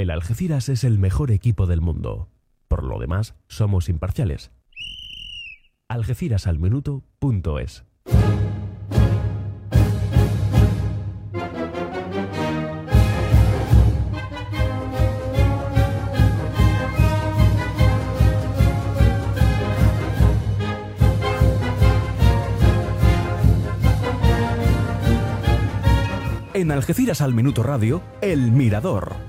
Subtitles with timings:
[0.00, 2.30] El Algeciras es el mejor equipo del mundo.
[2.68, 4.50] Por lo demás, somos imparciales.
[5.90, 7.84] Algecirasalminuto.es
[26.54, 29.28] En Algeciras al Minuto Radio, El Mirador.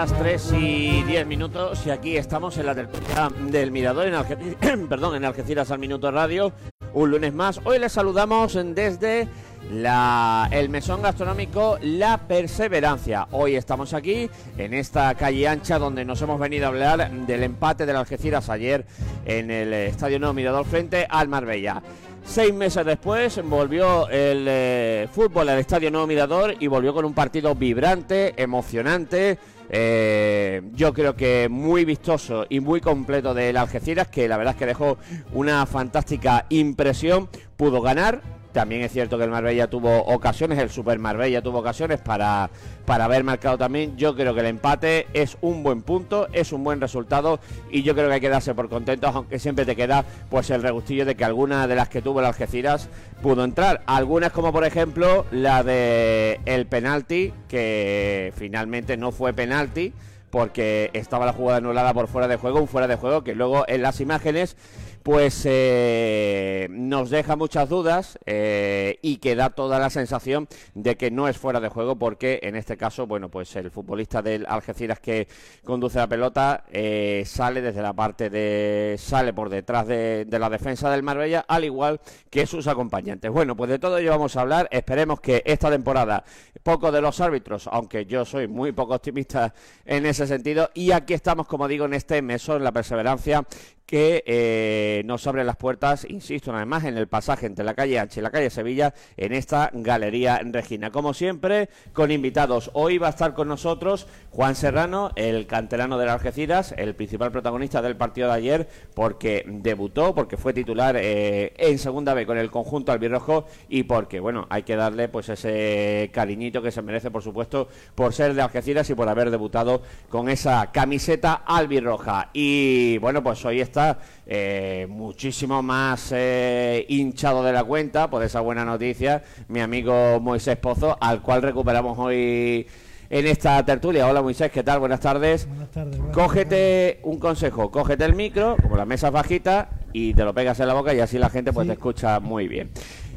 [0.00, 4.86] Las 3 y 10 minutos y aquí estamos en la tertulia del Mirador en, Alge-
[4.88, 6.52] Perdón, en Algeciras al Minuto Radio.
[6.94, 7.60] Un lunes más.
[7.64, 9.28] Hoy les saludamos desde
[9.70, 13.28] el mesón gastronómico La Perseverancia.
[13.32, 17.84] Hoy estamos aquí en esta calle ancha donde nos hemos venido a hablar del empate
[17.84, 18.86] del Algeciras ayer
[19.26, 21.82] en el Estadio Nuevo Mirador frente al Marbella.
[22.24, 27.12] Seis meses después volvió el eh, fútbol al Estadio Nuevo Mirador y volvió con un
[27.12, 29.38] partido vibrante, emocionante.
[29.70, 34.58] Eh, yo creo que muy vistoso y muy completo del Algeciras, que la verdad es
[34.58, 34.98] que dejó
[35.32, 37.28] una fantástica impresión.
[37.56, 38.20] Pudo ganar,
[38.52, 42.50] también es cierto que el Marbella tuvo ocasiones, el Super Marbella tuvo ocasiones para,
[42.84, 43.96] para haber marcado también.
[43.96, 47.94] Yo creo que el empate es un buen punto, es un buen resultado y yo
[47.94, 51.14] creo que hay que darse por contentos, aunque siempre te queda pues el regustillo de
[51.14, 52.88] que alguna de las que tuvo el Algeciras
[53.22, 53.82] pudo entrar.
[53.86, 59.92] Algunas como por ejemplo la de el penalti, que finalmente no fue penalti
[60.30, 63.64] porque estaba la jugada anulada por fuera de juego, un fuera de juego que luego
[63.66, 64.56] en las imágenes
[65.02, 71.10] pues eh, nos deja muchas dudas eh, y que da toda la sensación de que
[71.10, 75.00] no es fuera de juego porque en este caso, bueno, pues el futbolista del Algeciras
[75.00, 75.28] que
[75.64, 78.96] conduce la pelota eh, sale desde la parte de...
[78.98, 83.30] sale por detrás de, de la defensa del Marbella, al igual que sus acompañantes.
[83.30, 84.68] Bueno, pues de todo ello vamos a hablar.
[84.70, 86.24] Esperemos que esta temporada,
[86.62, 89.54] poco de los árbitros, aunque yo soy muy poco optimista
[89.84, 93.46] en ese sentido, y aquí estamos, como digo, en este mesón, la perseverancia
[93.90, 97.98] que eh, nos abre las puertas, insisto vez más, en el pasaje entre la calle
[97.98, 100.92] Ancha y la calle Sevilla, en esta Galería Regina.
[100.92, 102.70] Como siempre, con invitados.
[102.74, 107.82] Hoy va a estar con nosotros Juan Serrano, el canterano del Algeciras, el principal protagonista
[107.82, 112.48] del partido de ayer, porque debutó, porque fue titular eh, en segunda vez con el
[112.48, 117.24] conjunto albirrojo y porque, bueno, hay que darle pues ese cariñito que se merece, por
[117.24, 122.30] supuesto, por ser de Algeciras y por haber debutado con esa camiseta albirroja.
[122.32, 123.79] Y bueno, pues hoy está
[124.26, 130.56] eh, muchísimo más eh, hinchado de la cuenta por esa buena noticia, mi amigo Moisés
[130.56, 132.66] Pozo, al cual recuperamos hoy
[133.08, 134.06] en esta tertulia.
[134.06, 134.78] Hola Moisés, ¿qué tal?
[134.80, 135.46] Buenas tardes.
[135.48, 135.96] Buenas tardes.
[135.98, 140.32] buenas Cógete un consejo, cógete el micro, como la mesa es bajita, y te lo
[140.32, 141.68] pegas en la boca y así la gente pues Sí.
[141.68, 142.70] te escucha muy bien.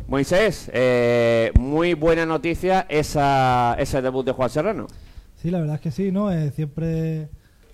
[0.08, 4.88] Moisés, eh, muy buena noticia esa, ese debut de Juan Serrano.
[5.42, 6.32] Sí, la verdad es que sí, ¿no?
[6.32, 7.30] Eh, siempre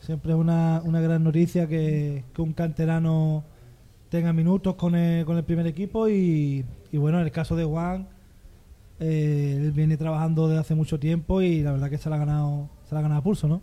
[0.10, 3.44] siempre es una, una gran noticia que, que un canterano
[4.10, 7.64] tenga minutos con el, con el primer equipo y, y bueno, en el caso de
[7.64, 8.08] Juan,
[9.00, 12.20] eh, él viene trabajando desde hace mucho tiempo y la verdad que se la ha
[12.20, 13.62] ganado, se la ha ganado a pulso, ¿no?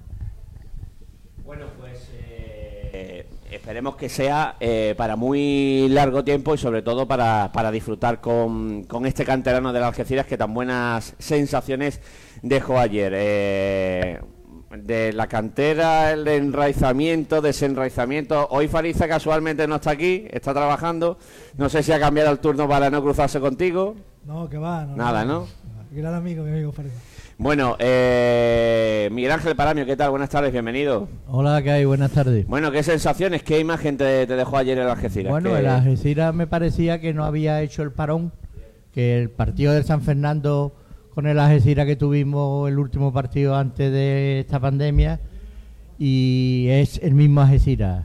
[1.45, 7.51] Bueno, pues eh, esperemos que sea eh, para muy largo tiempo y sobre todo para,
[7.53, 12.01] para disfrutar con, con este canterano de las Algeciras que tan buenas sensaciones
[12.41, 14.23] dejó ayer.
[14.71, 18.49] De la cantera, el enraizamiento, desenraizamiento.
[18.51, 21.19] Hoy Fariza casualmente no está aquí, está trabajando.
[21.57, 23.95] No sé si ha cambiado el turno para no cruzarse contigo.
[24.27, 24.85] No, que va.
[24.85, 25.47] No, Nada, ¿no?
[25.93, 26.95] Gran amigo, mi amigo parece.
[27.39, 30.11] Bueno, eh, Miguel Ángel Paramio, ¿qué tal?
[30.11, 31.07] Buenas tardes, bienvenido.
[31.29, 31.85] Hola, ¿qué hay?
[31.85, 32.47] Buenas tardes.
[32.47, 35.31] Bueno, ¿qué sensaciones, qué imagen te, te dejó ayer el Algeciras?
[35.31, 38.33] Bueno, ¿Qué- el Algeciras me parecía que no había hecho el parón,
[38.93, 40.75] que el partido del San Fernando
[41.17, 45.19] con el Algeciras que tuvimos el último partido antes de esta pandemia
[45.99, 48.05] y es el mismo Algeciras,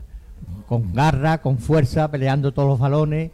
[0.66, 3.30] con garra, con fuerza, peleando todos los balones.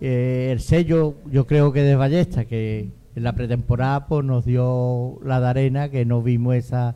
[0.00, 5.18] Eh, el sello, yo creo que de Ballesta, que en la pretemporada pues, nos dio
[5.22, 6.94] la de arena, que no vimos esa,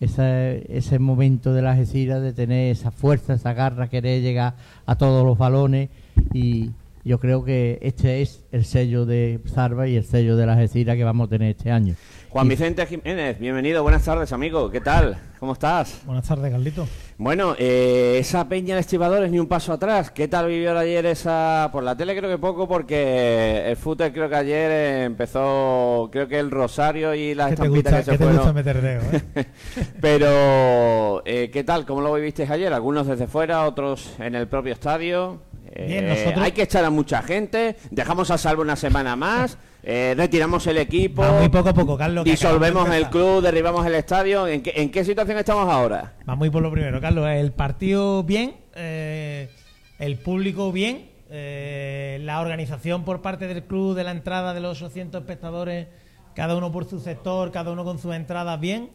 [0.00, 1.76] esa- ese momento de la
[2.18, 4.54] de tener esa fuerza, esa garra, querer llegar
[4.84, 5.90] a todos los balones
[6.34, 6.70] y,
[7.06, 10.96] Yo creo que este es el sello de Zarba y el sello de la Algeciras
[10.96, 11.94] que vamos a tener este año.
[12.30, 14.68] Juan Vicente Jiménez, bienvenido, buenas tardes, amigo.
[14.72, 15.16] ¿Qué tal?
[15.38, 16.00] ¿Cómo estás?
[16.04, 16.88] Buenas tardes, Carlito.
[17.16, 20.10] Bueno, eh, esa peña de estibadores ni un paso atrás.
[20.10, 21.68] ¿Qué tal vivió ayer esa...?
[21.70, 26.40] Por la tele creo que poco porque el fútbol creo que ayer empezó, creo que
[26.40, 28.36] el Rosario y las ¿Qué te estampitas que se qué te fueron.
[28.38, 29.46] gusta meter dedo, eh?
[30.00, 31.86] Pero, eh, ¿qué tal?
[31.86, 32.72] ¿Cómo lo vivisteis ayer?
[32.72, 35.38] Algunos desde fuera, otros en el propio estadio.
[35.78, 39.58] Eh, Bien, nosotros- Hay que echar a mucha gente, dejamos a salvo una semana más,
[39.82, 42.24] eh, retiramos el equipo, Va muy poco a poco, Carlos.
[42.24, 44.48] disolvemos el club, derribamos el estadio.
[44.48, 46.14] ¿En qué, en qué situación estamos ahora?
[46.28, 47.28] Va muy por lo primero, Carlos.
[47.28, 49.50] El partido bien, eh,
[49.98, 54.80] el público bien, eh, la organización por parte del club de la entrada de los
[54.80, 55.88] 800 espectadores,
[56.34, 58.90] cada uno por su sector, cada uno con sus entradas bien.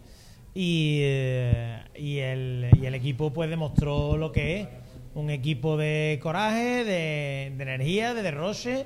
[0.54, 4.68] Y, eh, y, el, y el equipo pues demostró lo que es.
[5.14, 8.86] Un equipo de coraje, de, energía, de derroche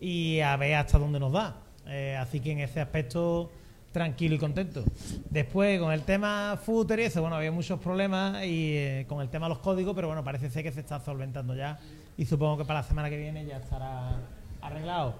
[0.00, 1.56] y a ver hasta dónde nos da.
[1.86, 3.50] Eh, así que en ese aspecto
[3.92, 4.84] tranquilo y contento.
[5.30, 9.50] Después, con el tema footer bueno, había muchos problemas y eh, con el tema de
[9.50, 11.78] los códigos, pero bueno, parece ser que se está solventando ya
[12.18, 14.20] y supongo que para la semana que viene ya estará
[14.60, 15.14] arreglado.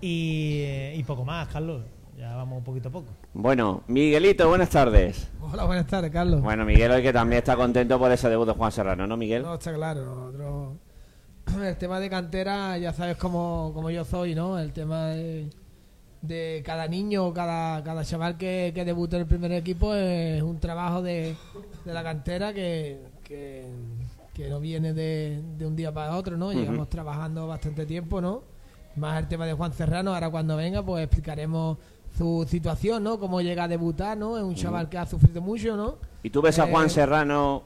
[0.00, 1.82] Y, eh, y poco más, Carlos.
[2.16, 3.06] Ya vamos un poquito a poco.
[3.32, 5.28] Bueno, Miguelito, buenas tardes.
[5.40, 6.42] Hola, buenas tardes, Carlos.
[6.42, 9.42] Bueno, Miguel hoy que también está contento por ese debut de Juan Serrano, ¿no, Miguel?
[9.42, 10.04] No, está claro.
[10.04, 10.76] nosotros-
[11.62, 14.58] el tema de cantera, ya sabes cómo, cómo yo soy, ¿no?
[14.58, 15.48] El tema de,
[16.20, 20.60] de cada niño, cada, cada chaval que, que debuta en el primer equipo es un
[20.60, 21.34] trabajo de,
[21.84, 23.64] de la cantera que, que,
[24.34, 26.48] que no viene de, de un día para otro, ¿no?
[26.50, 26.60] Ujú.
[26.60, 28.42] Llevamos trabajando bastante tiempo, ¿no?
[28.96, 31.78] Más el tema de Juan Serrano, ahora cuando venga, pues explicaremos
[32.16, 33.18] su situación, ¿no?
[33.18, 34.36] Cómo llega a debutar, ¿no?
[34.36, 35.96] Es un chaval que ha sufrido mucho, ¿no?
[36.22, 37.62] ¿Y tú ves a Juan Eh, Serrano,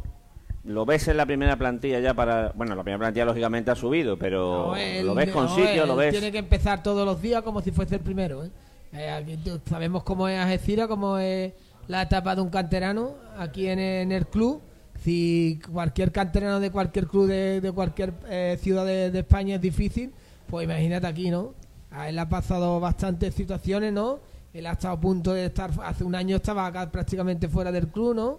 [0.64, 2.52] lo ves en la primera plantilla ya para...
[2.56, 5.82] Bueno, la primera plantilla lógicamente ha subido, pero No, él- lo ves con no, sitio,
[5.82, 6.12] él lo ves...
[6.12, 8.44] Tiene que empezar todos los días como si fuese el primero.
[8.44, 8.50] ¿eh?
[8.92, 9.38] Eh, aquí
[9.68, 11.52] sabemos cómo es Algeciras, cómo es
[11.88, 14.60] la etapa de un canterano aquí en, en el club.
[15.02, 19.60] Si cualquier canterano de cualquier club de, de cualquier eh, ciudad de, de España es
[19.60, 20.12] difícil,
[20.48, 21.52] pues imagínate aquí, ¿no?
[21.90, 24.18] A él le ha pasado bastantes situaciones, ¿no?
[24.54, 27.88] Él ha estado a punto de estar, hace un año estaba acá prácticamente fuera del
[27.88, 28.38] club, ¿no?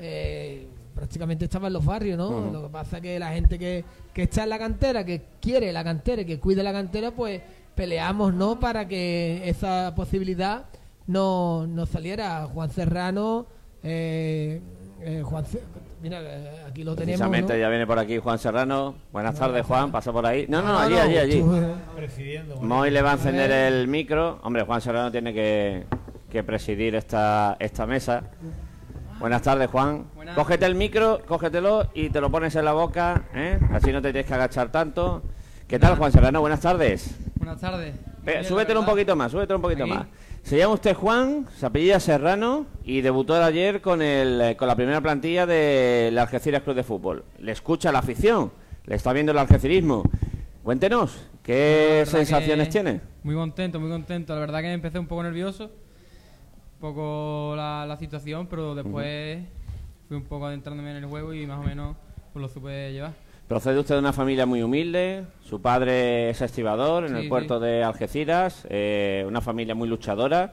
[0.00, 2.50] eh, prácticamente estaba en los barrios, ¿no?
[2.50, 5.72] Lo que pasa es que la gente que, que está en la cantera, que quiere
[5.72, 7.40] la cantera y que cuide la cantera, pues
[7.74, 8.58] peleamos, ¿no?
[8.58, 10.64] Para que esa posibilidad
[11.06, 12.46] no, no saliera.
[12.52, 13.46] Juan Serrano,
[13.82, 14.60] eh,
[15.02, 15.44] eh, Juan
[16.02, 17.58] mira, eh, aquí lo tenemos, Precisamente ¿no?
[17.58, 18.94] ya viene por aquí Juan Serrano.
[19.12, 19.90] Buenas tardes, Juan.
[19.92, 20.46] Pasa por ahí.
[20.48, 21.44] No, no, Ah, allí, allí, allí.
[21.96, 22.56] Presidiendo.
[22.60, 24.38] Moy le va a encender el micro.
[24.42, 25.84] Hombre, Juan Serrano tiene que,
[26.30, 28.22] que presidir esta, esta mesa.
[29.18, 30.06] Buenas tardes, Juan.
[30.14, 30.34] Buenas.
[30.34, 33.58] Cógete el micro, cógetelo y te lo pones en la boca, ¿eh?
[33.72, 35.22] Así no te tienes que agachar tanto.
[35.68, 36.40] ¿Qué tal, Juan Serrano?
[36.40, 37.14] Buenas tardes.
[37.36, 37.94] Buenas tardes.
[38.46, 39.92] Súbetelo un poquito más, súbetelo un poquito Aquí.
[39.92, 40.06] más.
[40.42, 44.74] Se llama usted Juan, se apellida Serrano y debutó ayer con, el, eh, con la
[44.74, 47.24] primera plantilla del Algeciras Club de Fútbol.
[47.38, 48.50] Le escucha la afición,
[48.86, 50.02] le está viendo el algecirismo.
[50.64, 53.00] Cuéntenos, La ¿qué sensaciones que tiene?
[53.22, 54.34] Muy contento, muy contento.
[54.34, 59.38] La verdad que empecé un poco nervioso, un poco la, la situación, pero después
[60.08, 61.96] fui un poco adentrándome en el juego y más o menos
[62.32, 63.12] pues lo supe llevar.
[63.50, 67.58] Procede usted de una familia muy humilde, su padre es estibador en Sí, el puerto
[67.58, 70.52] de Algeciras, eh, una familia muy luchadora.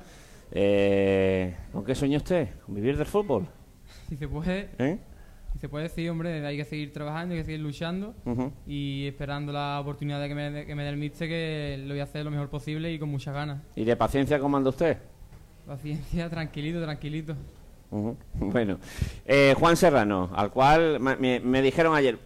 [0.52, 2.50] Eh, ¿Con qué sueña usted?
[2.66, 3.46] ¿Con vivir del fútbol?
[4.10, 4.98] Si se puede, ¿Eh?
[5.54, 8.16] si se puede decir, hombre, hay que seguir trabajando, hay que seguir luchando
[8.66, 12.00] y esperando la oportunidad de que me, que me dé el míster, que lo voy
[12.00, 13.62] a hacer lo mejor posible y con muchas ganas.
[13.76, 14.98] ¿Y de paciencia cómo anda usted?
[15.68, 17.36] Paciencia, tranquilito, tranquilito.
[18.40, 18.80] Bueno,
[19.28, 22.18] eh, Juan Serrano, al cual me dijeron ayer,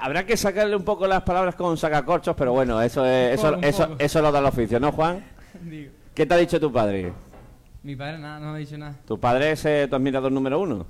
[0.00, 3.66] habrá que sacarle un poco las palabras con sacacorchos, pero bueno, eso es, eso, poco,
[3.66, 5.24] eso, eso lo da el oficio, ¿no, Juan?
[5.62, 7.12] Digo, ¿Qué te ha dicho tu padre?
[7.82, 8.96] mi padre nada, no me ha dicho nada.
[9.06, 10.86] ¿Tu padre es eh, tu admirador número uno?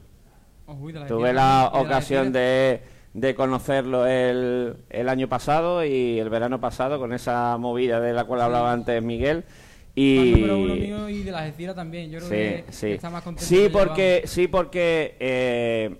[0.66, 2.82] Uy, la Tuve la de ocasión de,
[3.12, 8.24] de conocerlo el, el año pasado y el verano pasado con esa movida de la
[8.24, 9.44] cual hablaba antes Miguel.
[9.96, 11.42] Y, número uno mío y de la
[11.74, 12.10] también.
[12.10, 12.86] Yo creo Sí, que, sí.
[12.88, 15.96] que está más contento Sí, porque, sí, porque eh,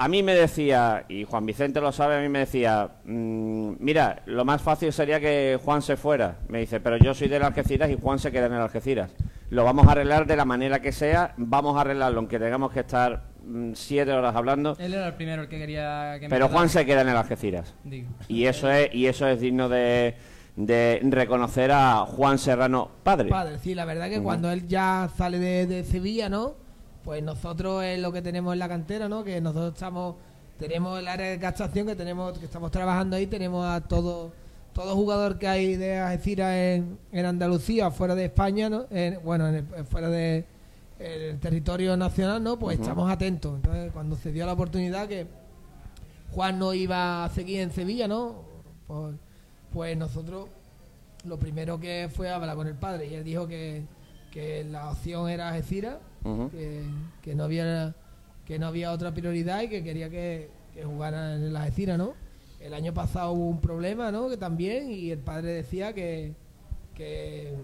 [0.00, 4.22] a mí me decía, y Juan Vicente lo sabe, a mí me decía, mm, mira,
[4.26, 6.36] lo más fácil sería que Juan se fuera.
[6.48, 9.10] Me dice, pero yo soy del Algeciras y Juan se queda en el Algeciras.
[9.50, 12.80] Lo vamos a arreglar de la manera que sea, vamos a arreglarlo, aunque tengamos que
[12.80, 14.76] estar mm, siete horas hablando.
[14.78, 16.48] Él era el primero el que quería que me Pero.
[16.48, 17.74] Juan se queda en el Algeciras.
[17.82, 18.08] Digo.
[18.28, 20.14] Y eso es, y eso es digno de,
[20.54, 23.30] de reconocer a Juan Serrano padre.
[23.30, 26.67] Padre, sí, la verdad que cuando él ya sale de, de Sevilla, ¿no?
[27.08, 29.24] Pues nosotros es lo que tenemos en la cantera, ¿no?
[29.24, 30.16] Que nosotros estamos,
[30.58, 34.30] tenemos el área de captación que tenemos, que estamos trabajando ahí, tenemos a todos
[34.74, 38.84] todo jugador que hay de Algeciras en, en Andalucía, fuera de España, ¿no?
[38.90, 40.44] En- bueno, en el- fuera de
[40.98, 42.58] el territorio nacional, ¿no?
[42.58, 43.54] Pues estamos atentos.
[43.54, 45.26] Entonces, cuando se dio la oportunidad que
[46.32, 48.42] Juan no iba a seguir en Sevilla, ¿no?
[48.86, 49.14] Pues,
[49.72, 50.48] pues nosotros
[51.24, 53.84] lo primero que fue hablar con el padre y él dijo que,
[54.30, 55.96] que la opción era Algeciras,
[56.50, 56.82] Que,
[57.22, 57.94] que no había
[58.44, 62.14] que no había otra prioridad y que quería que, que jugara en la Algeciras, ¿no?
[62.60, 64.28] El año pasado hubo un problema, ¿no?
[64.28, 66.34] Que también y el padre decía que
[66.94, 67.54] que,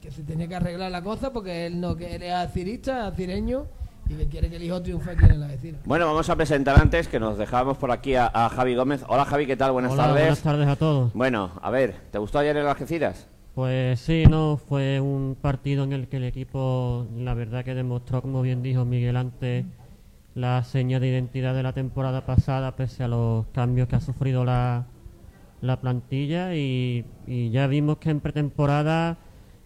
[0.00, 3.66] que se tenía que arreglar la cosa porque él no que él es alcirista, alcireño
[4.08, 5.80] y que quiere que el hijo triunfe aquí en la Algeciras.
[5.84, 9.04] Bueno, vamos a presentar antes que nos dejábamos por aquí a, a Javi Gómez.
[9.08, 9.72] Hola Javi, ¿qué tal?
[9.72, 10.22] Buenas Hola, tardes.
[10.22, 11.12] buenas tardes a todos.
[11.12, 13.28] Bueno, a ver, ¿te gustó ayer el Algeciras?
[13.58, 18.22] Pues sí, no, fue un partido en el que el equipo, la verdad que demostró,
[18.22, 19.64] como bien dijo Miguel antes,
[20.36, 24.44] la seña de identidad de la temporada pasada, pese a los cambios que ha sufrido
[24.44, 24.86] la,
[25.60, 29.18] la plantilla y, y ya vimos que en pretemporada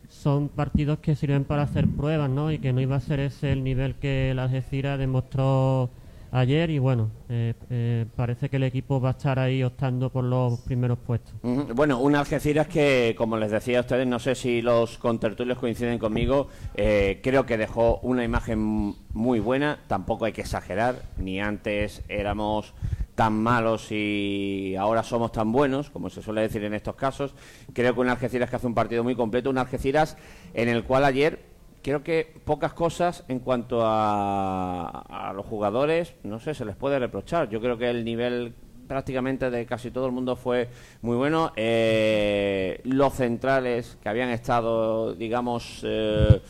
[0.08, 2.50] son partidos que sirven para hacer pruebas, ¿no?
[2.50, 5.90] Y que no iba a ser ese el nivel que la Algeciras demostró
[6.32, 10.24] ayer y bueno, eh, eh, parece que el equipo va a estar ahí optando por
[10.24, 11.34] los primeros puestos.
[11.42, 15.98] Bueno, un Algeciras que, como les decía a ustedes, no sé si los contertulios coinciden
[15.98, 22.02] conmigo, eh, creo que dejó una imagen muy buena, tampoco hay que exagerar, ni antes
[22.08, 22.74] éramos
[23.14, 27.34] tan malos y ahora somos tan buenos, como se suele decir en estos casos.
[27.74, 30.16] Creo que un Algeciras que hace un partido muy completo, un Algeciras
[30.54, 31.51] en el cual ayer
[31.82, 36.98] creo que pocas cosas en cuanto a, a los jugadores, no sé, se les puede
[36.98, 37.48] reprochar.
[37.48, 38.54] Yo creo que el nivel
[38.92, 40.68] prácticamente de casi todo el mundo fue
[41.00, 41.52] muy bueno.
[41.56, 46.40] Eh, los centrales que habían estado, digamos, eh,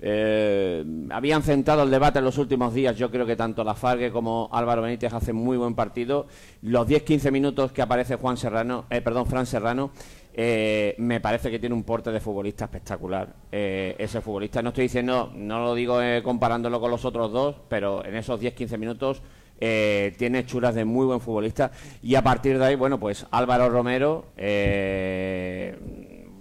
[0.00, 2.96] eh, habían centrado el debate en los últimos días.
[2.96, 6.26] Yo creo que tanto La Fargue como Álvaro Benítez hacen muy buen partido.
[6.62, 9.90] Los 10-15 minutos que aparece Juan Serrano, eh, perdón, Fran Serrano,
[10.36, 13.32] eh, me parece que tiene un porte de futbolista espectacular.
[13.52, 17.56] Eh, ese futbolista, no estoy diciendo, no lo digo eh, comparándolo con los otros dos,
[17.68, 19.22] pero en esos 10-15 minutos
[19.60, 21.70] eh, tiene churas de muy buen futbolista.
[22.02, 24.26] Y a partir de ahí, bueno, pues Álvaro Romero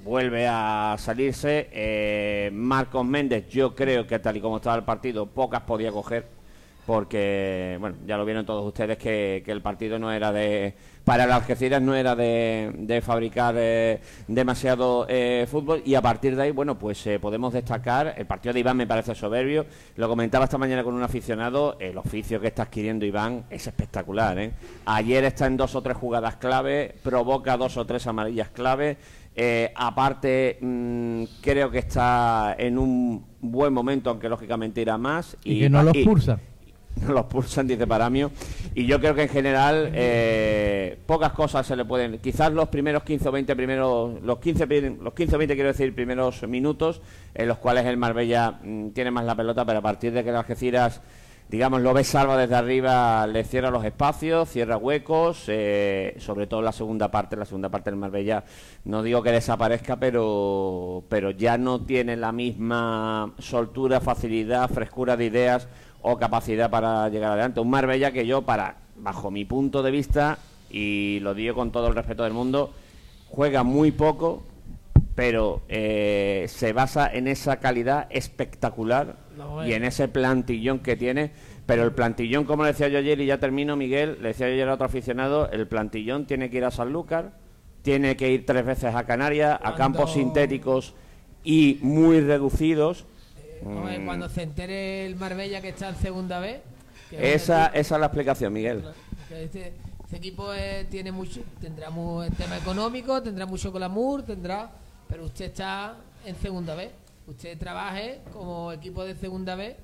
[0.04, 1.70] vuelve a salirse.
[1.72, 6.44] Eh, Marcos Méndez, yo creo que tal y como estaba el partido, pocas podía coger
[6.86, 10.74] porque bueno ya lo vieron todos ustedes que, que el partido no era de
[11.06, 16.36] para el Algeciras no era de, de fabricar eh, demasiado eh, fútbol y a partir
[16.36, 20.10] de ahí bueno pues eh, podemos destacar el partido de Iván me parece soberbio lo
[20.10, 24.52] comentaba esta mañana con un aficionado el oficio que está adquiriendo Iván es espectacular ¿eh?
[24.86, 28.98] ayer está en dos o tres jugadas clave provoca dos o tres amarillas clave
[29.36, 35.36] eh, aparte, mm, creo que está en un buen momento, aunque lógicamente irá más.
[35.44, 36.40] Y, que no los y- pulsa.
[37.08, 38.30] no los pulsan, dice Paramio.
[38.76, 42.20] Y yo creo que en general eh, pocas cosas se le pueden.
[42.20, 44.22] Quizás los primeros 15 o 20 primeros.
[44.22, 47.02] Los 15, prim- los 15 o 20, quiero decir, primeros minutos,
[47.34, 50.30] en los cuales el Marbella mm, tiene más la pelota, pero a partir de que
[50.30, 51.02] el Algeciras.
[51.54, 56.64] Digamos, lo ve salva desde arriba, le cierra los espacios, cierra huecos, eh, sobre todo
[56.64, 58.44] la segunda parte, la segunda parte del Marbella,
[58.86, 65.26] no digo que desaparezca, pero, pero ya no tiene la misma soltura, facilidad, frescura de
[65.26, 65.68] ideas
[66.02, 67.60] o capacidad para llegar adelante.
[67.60, 70.40] Un Marbella que yo, para bajo mi punto de vista,
[70.72, 72.74] y lo digo con todo el respeto del mundo,
[73.30, 74.42] juega muy poco,
[75.14, 79.18] pero eh, se basa en esa calidad espectacular
[79.66, 81.32] y en ese plantillón que tiene.
[81.66, 84.54] Pero el plantillón, como le decía yo ayer, y ya termino, Miguel, le decía yo
[84.54, 87.32] ayer a otro aficionado, el plantillón tiene que ir a Sanlúcar,
[87.84, 90.94] tiene que ir tres veces a Canarias, a campos sintéticos
[91.44, 93.06] y muy reducidos.
[93.66, 94.06] Ver, Mm.
[94.06, 96.62] Cuando se entere el Marbella que está en segunda vez.
[97.12, 98.84] Esa, esa es la explicación, Miguel.
[99.32, 99.74] este,
[100.04, 104.70] este equipo eh, tiene mucho, tendrá mu- el tema económico, tendrá mucho glamour, tendrá,
[105.08, 106.92] pero usted está en segunda vez.
[107.28, 109.78] Usted trabaje como equipo de segunda vez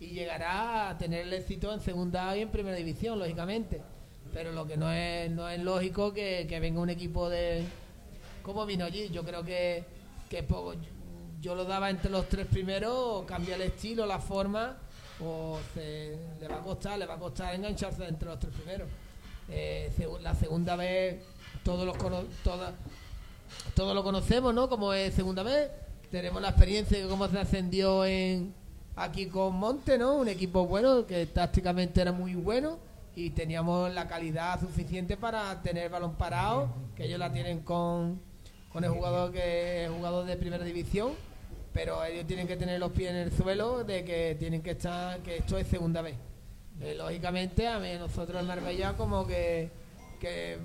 [0.00, 3.82] y llegará a tener el éxito en segunda y en primera división, lógicamente.
[4.32, 7.64] Pero lo que no es, no es lógico que, que venga un equipo de
[8.42, 9.08] como vino allí.
[9.10, 9.84] Yo creo que,
[10.30, 10.74] que poco-
[11.40, 14.76] yo lo daba entre los tres primeros, o cambia el estilo, la forma,
[15.20, 18.88] o se- le va a costar, le va a costar engancharse entre los tres primeros.
[19.48, 19.90] Eh,
[20.22, 21.22] la segunda vez
[21.62, 21.96] todos los
[22.42, 22.74] todas
[23.74, 24.68] todos lo conocemos, ¿no?
[24.68, 25.70] Como es segunda vez.
[26.10, 28.54] Tenemos la experiencia de cómo se ascendió en
[28.94, 30.14] aquí con Monte, ¿no?
[30.14, 32.78] Un equipo bueno que tácticamente era muy bueno
[33.16, 38.20] y teníamos la calidad suficiente para tener balón parado, que ellos la tienen con,
[38.68, 41.12] con el jugador que es jugador de primera división,
[41.72, 45.18] pero ellos tienen que tener los pies en el suelo de que tienen que estar
[45.20, 46.14] que esto es segunda vez.
[46.80, 49.70] Eh, lógicamente a mí nosotros en Marbella como que,
[50.20, 50.58] que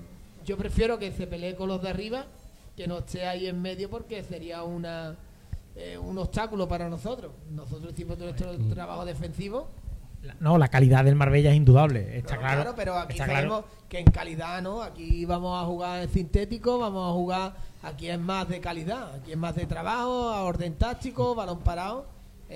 [0.44, 2.26] yo prefiero que se pelee con los de arriba,
[2.76, 5.16] que no esté ahí en medio porque sería una
[5.76, 7.32] eh, un obstáculo para nosotros.
[7.50, 9.68] Nosotros hicimos nuestro trabajo defensivo.
[10.38, 12.74] No, la calidad del Marbella es indudable, está No, claro.
[12.76, 13.66] pero aquí sabemos claro.
[13.88, 14.80] que en calidad, ¿no?
[14.82, 19.32] Aquí vamos a jugar en sintético, vamos a jugar, aquí es más de calidad, aquí
[19.32, 22.06] es más de trabajo, a orden táctico, balón parado.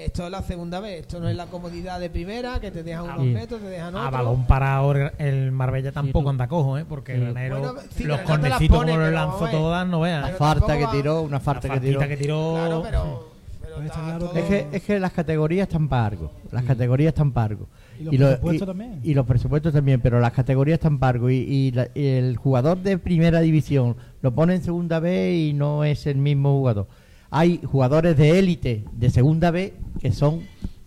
[0.04, 3.04] Esto es la segunda vez, esto no es la comodidad de primera, que te dejan
[3.04, 3.28] unos Sí.
[3.32, 6.84] metros, te dejan A balón para ahora el Marbella tampoco anda cojo, ¿eh?
[6.88, 7.20] Porque Sí.
[7.32, 10.30] Bueno, sí, los cornecitos como los lanzó todas, no veas.
[10.32, 12.00] La falta que tiró, una falta que tiró.
[12.00, 12.52] que tiró.
[12.54, 13.28] Claro, pero,
[13.62, 16.06] pero Pues está está claro todo- que- Es que, es que las categorías están para
[16.06, 16.30] algo.
[16.52, 17.66] Las categorías están para algo.
[17.98, 19.00] Y los presupuestos también.
[19.02, 21.30] y los presupuestos también, pero las categorías están para algo.
[21.30, 25.52] Y, y la- y el jugador de primera división lo pone en segunda B y
[25.54, 26.86] no es el mismo jugador.
[27.30, 30.42] Hay jugadores de élite de segunda B que son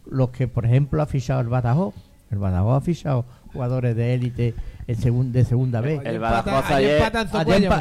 [0.06, 1.94] los que, por ejemplo, ha fichado el Badajoz.
[2.32, 4.54] El Badajoz ha fichado jugadores de élite
[4.88, 6.00] en segun- de segunda B.
[6.04, 7.02] El Badajoz ayer-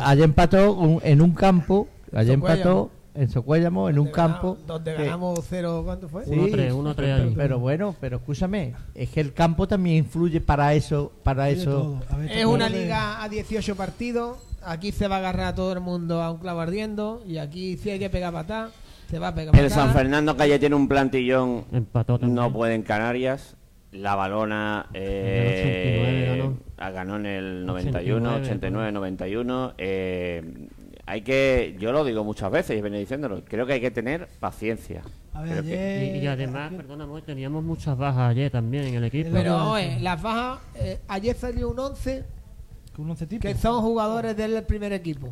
[0.05, 4.55] Ayer, empató un- en un campo, ayer empató en Socuéllamo, en un campo.
[4.55, 6.25] ganamos- Donde que- ganamos cero, ¿cuánto fue?
[6.25, 11.13] Sí, 1-3, 1-3 pero, bueno, pero escúchame, es que el campo también influye para eso,
[11.23, 11.71] para eso.
[11.71, 12.01] todo.
[12.11, 14.39] A ver, Es una liga a 18 partidos.
[14.65, 17.23] Aquí se va a agarrar a todo el mundo a un clavo ardiendo.
[17.27, 18.71] Y aquí, si hay que pegar patá,
[19.11, 19.75] se va a pegar El patá.
[19.75, 21.65] San Fernando Calle tiene un plantillón.
[21.73, 22.19] Empató.
[22.19, 23.55] No puede en Canarias.
[23.91, 29.73] La Balona eh, En el 89 ah, ganó en el 91, 89, 91.
[29.79, 30.69] Eh,
[31.07, 34.29] hay que, yo lo digo muchas veces y venía diciéndolo, creo que hay que tener
[34.41, 35.01] paciencia.
[35.33, 39.05] A ver, que- ayer- Y, y además, perdona, teníamos muchas bajas ayer también en el
[39.05, 39.31] equipo.
[39.33, 40.59] Pero, oye, las bajas.
[40.75, 42.38] eh, ayer salió un 11 con
[42.99, 43.43] un once tipo.
[43.43, 45.29] que son jugadores del primer equipo.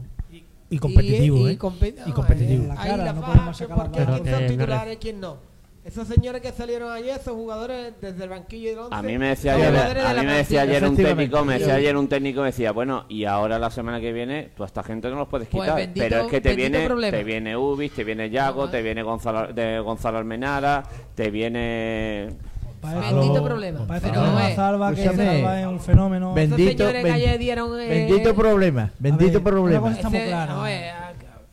[0.68, 1.52] Y competitivo, y, ¿eh?
[1.52, 2.64] y compe- Y competitivo.
[2.64, 5.36] eh, La ahí las no sacar la porque quién son me titulares, quién no.
[5.84, 8.94] Esos señores que salieron ayer son jugadores desde el banquillo del 11.
[8.96, 11.58] A mí me decía ayer, de a la mí me decía ayer un técnico, me
[11.60, 14.66] decía ayer un técnico me decía, bueno, y ahora la semana que viene, tú a
[14.66, 17.16] esta gente no los puedes Pues quitar, bendito- pero es que te viene, problema.
[17.16, 20.82] te viene Ubis, te viene Yago, te viene Gonzalo, de Gonzalo Almenara,
[21.14, 22.30] te viene
[22.94, 23.86] Bendito problema.
[23.86, 25.04] Pero, eh, Salva, que.
[25.04, 26.34] Salva es un fenómeno.
[26.34, 27.80] Bendito- que ben- ayer dieron.
[27.80, 29.80] eh, Bendito problema, bendito ver, una problema.
[29.80, 30.56] cosa- Estamos Ese- claros.
[30.56, 30.90] no, eh,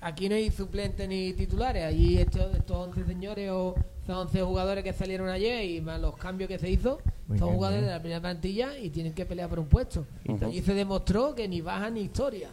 [0.01, 1.83] aquí no hay suplentes ni titulares.
[1.85, 6.15] Allí estos, estos 11 señores o estos 11 jugadores que salieron ayer y más los
[6.17, 7.87] cambios que se hizo Muy son bien, jugadores bien.
[7.89, 10.05] de la primera plantilla y tienen que pelear por un puesto.
[10.27, 10.45] Ujú.
[10.45, 12.49] Allí se demostró que ni baja ni historia.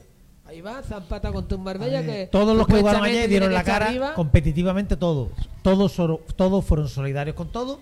[0.47, 3.63] Ahí va, se empata con un Marbella que Todos los que jugaron ayer dieron la
[3.63, 4.15] cara arriba.
[4.15, 5.29] competitivamente todos.
[5.63, 5.95] Todos,
[6.35, 7.79] todos fueron solidarios con todos.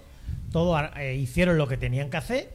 [0.53, 2.51] Todos eh, hicieron lo que tenían que hacer.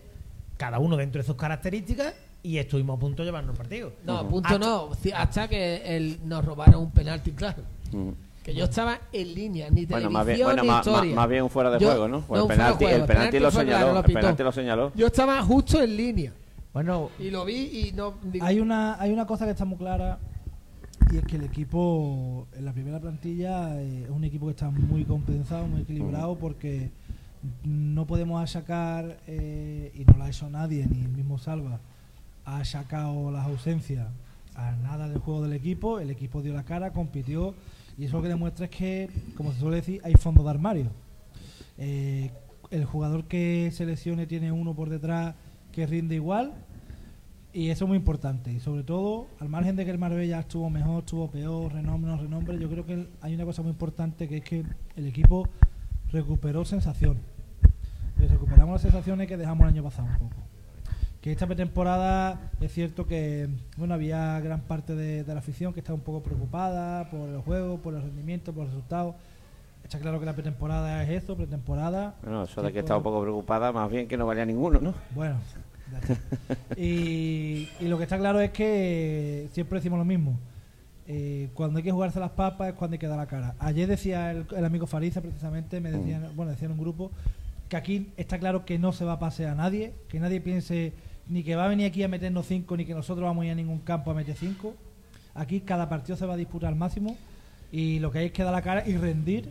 [0.58, 2.14] Cada uno dentro de sus características.
[2.46, 3.94] Y estuvimos a punto de llevarnos el partido.
[4.06, 4.30] No, Ujú.
[4.32, 4.90] punto Hasta- no.
[5.16, 7.64] Hasta que el- nos robaron un penalti, claro.
[8.44, 11.10] Que yo estaba en línea, ni Bueno, televisión más bien, bueno, ni más, historia.
[11.12, 12.22] más- más bien fuera de Yo- juego, ¿no?
[12.22, 13.00] Pues no, el penalti, juego.
[13.00, 14.92] el penalti lo claro, señaló, lo el penalti lo señaló.
[14.96, 16.34] Yo estaba justo en línea
[16.74, 17.56] Bueno, y lo vi
[17.88, 20.18] y no digo, Hay una, hay una cosa que está muy clara
[21.14, 24.70] y es que el equipo en la primera plantilla eh, es un equipo que está
[24.70, 26.90] muy compensado, muy equilibrado porque
[27.64, 31.80] no podemos achacar, eh, y no lo ha hecho nadie, ni el mismo Salva,
[32.46, 34.08] ha achacado las ausencias
[34.56, 37.56] a nada del juego del equipo, el equipo dio la cara, compitió
[37.98, 40.90] y eso lo que demuestra es que, como se suele decir, hay fondo de armario.
[41.78, 42.32] Eh,
[42.72, 45.36] el jugador que se lesione tiene uno por detrás
[45.72, 46.54] que rinde igual
[47.54, 48.52] y eso es muy importante.
[48.52, 52.18] Y sobre todo, al margen de que el Marbella estuvo mejor, estuvo peor, renombre, no
[52.18, 54.64] renombre, yo creo que hay una cosa muy importante que es que
[54.96, 55.48] el equipo
[56.12, 57.33] recuperó sensaciones.
[58.18, 60.42] Recuperamos las sensaciones que dejamos el año pasado un poco.
[61.22, 63.48] Que esta pretemporada es cierto que
[63.78, 67.40] bueno había gran parte de, de la afición que estaba un poco preocupada por el
[67.40, 69.16] juego, por el rendimiento, por los resultados.
[69.84, 72.16] Está claro que la pretemporada es eso, pretemporada.
[72.24, 74.94] Bueno, eso de que estaba un poco preocupada, más bien que no valía ninguno, ¿no?
[75.14, 75.38] bueno,
[76.78, 80.38] y, y lo que está claro es que siempre decimos lo mismo.
[81.06, 83.56] Eh, cuando hay que jugarse las papas es cuando hay que dar la cara.
[83.60, 87.12] Ayer decía el, el amigo Fariza precisamente, me decían, bueno, decía en un grupo,
[87.70, 90.94] que aquí está claro que no se va a pasear a nadie, que nadie piense
[91.28, 93.52] ni que va a venir aquí a meternos cinco, ni que nosotros vamos a ir
[93.52, 94.76] a ningún campo a meter cinco.
[95.34, 97.18] Aquí cada partido se va a disputar al máximo
[97.72, 99.50] y lo que hay es que dar la cara y rendir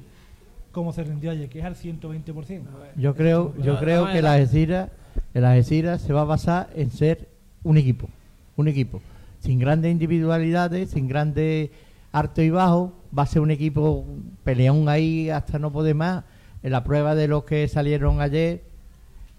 [0.70, 2.62] como se rindió ayer, que es al 120%.
[2.96, 4.90] yo creo, yo creo que la Algeciras,
[5.34, 7.28] el Algeciras se va a basar en ser
[7.62, 8.08] un equipo,
[8.56, 9.02] un equipo,
[9.40, 11.70] sin grandes individualidades, sin grandes
[12.12, 14.06] alto y bajo, va a ser un equipo
[14.44, 16.24] peleón ahí hasta no poder más.
[16.62, 18.62] En la prueba de los que salieron ayer,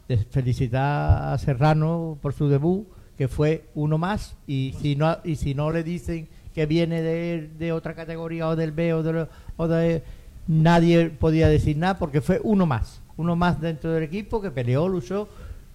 [0.08, 2.86] de felicitar a Serrano por su debut,
[3.18, 7.50] que fue uno más, y si no, y si no le dicen que viene de,
[7.58, 10.04] de otra categoría o del B o de, lo- o de
[10.48, 14.88] nadie podía decir nada porque fue uno más, uno más dentro del equipo que peleó,
[14.90, 15.28] luchó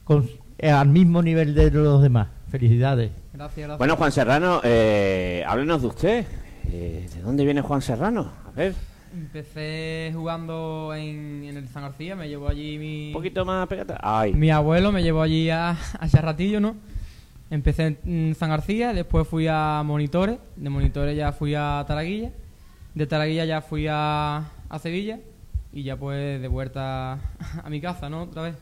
[0.04, 2.28] con, eh, al mismo nivel de los demás.
[2.50, 3.10] Felicidades.
[3.32, 3.78] Gracias, gracias.
[3.78, 6.26] Bueno, Juan Serrano, eh, háblenos de usted.
[6.70, 8.30] Eh, ¿De dónde viene Juan Serrano?
[8.46, 8.74] A ver,
[9.12, 13.06] Empecé jugando en, en el San García, me llevó allí mi...
[13.08, 13.98] un poquito más pegata.
[14.02, 16.76] Ay, Mi abuelo me llevó allí a, a Charratillo, ¿no?
[17.50, 22.30] Empecé en San García, después fui a Monitores, de Monitores ya fui a Taraguilla,
[22.94, 25.18] de Taraguilla ya fui a, a Sevilla
[25.72, 27.18] y ya pues de vuelta
[27.64, 28.22] a mi casa, ¿no?
[28.24, 28.56] Otra vez.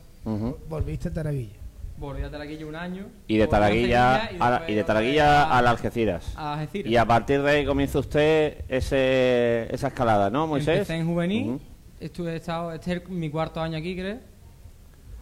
[0.69, 1.55] Volviste a Taraguilla.
[1.97, 3.05] Volví a Taraguilla un año.
[3.27, 6.33] Y de Taraguilla, a y de Taraguilla a- a Algeciras.
[6.37, 6.91] a Algeciras.
[6.91, 10.75] Y a partir de ahí comienza usted ese, esa escalada, ¿no, Moisés?
[10.75, 11.59] Empecé en juvenil,
[11.99, 14.17] estuve he estado, este es mi cuarto año aquí, creo.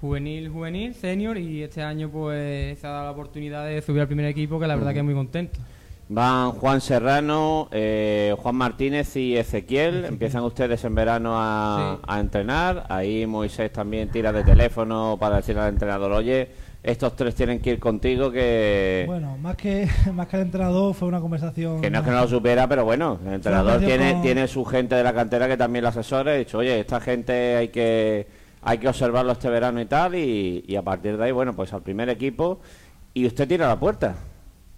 [0.02, 4.08] Juvenil, juvenil, senior y este año pues se ha dado la oportunidad de subir al
[4.08, 5.58] primer equipo que la verdad que muy contento.
[6.08, 10.06] Van Juan Serrano, eh, Juan Martínez y Ezequiel.
[10.06, 12.06] Empiezan ustedes en verano a, Sí.
[12.08, 12.86] a entrenar.
[12.90, 16.48] Ahí Moisés también tira de teléfono para decirle al entrenador, oye,
[16.86, 19.04] estos tres tienen que ir contigo que...
[19.08, 21.82] Bueno, más que, más que el entrenador fue una conversación.
[21.82, 24.64] Que no es que no lo supera, pero bueno, el entrenador tiene, con- tiene su
[24.66, 26.36] gente de la cantera que también la asesora.
[26.36, 28.28] He dicho, oye, esta gente hay que
[28.68, 30.16] hay que observarlo este verano y tal.
[30.16, 32.60] Y, y a partir de ahí, bueno, pues al primer equipo.
[33.14, 34.16] Y usted tira la puerta.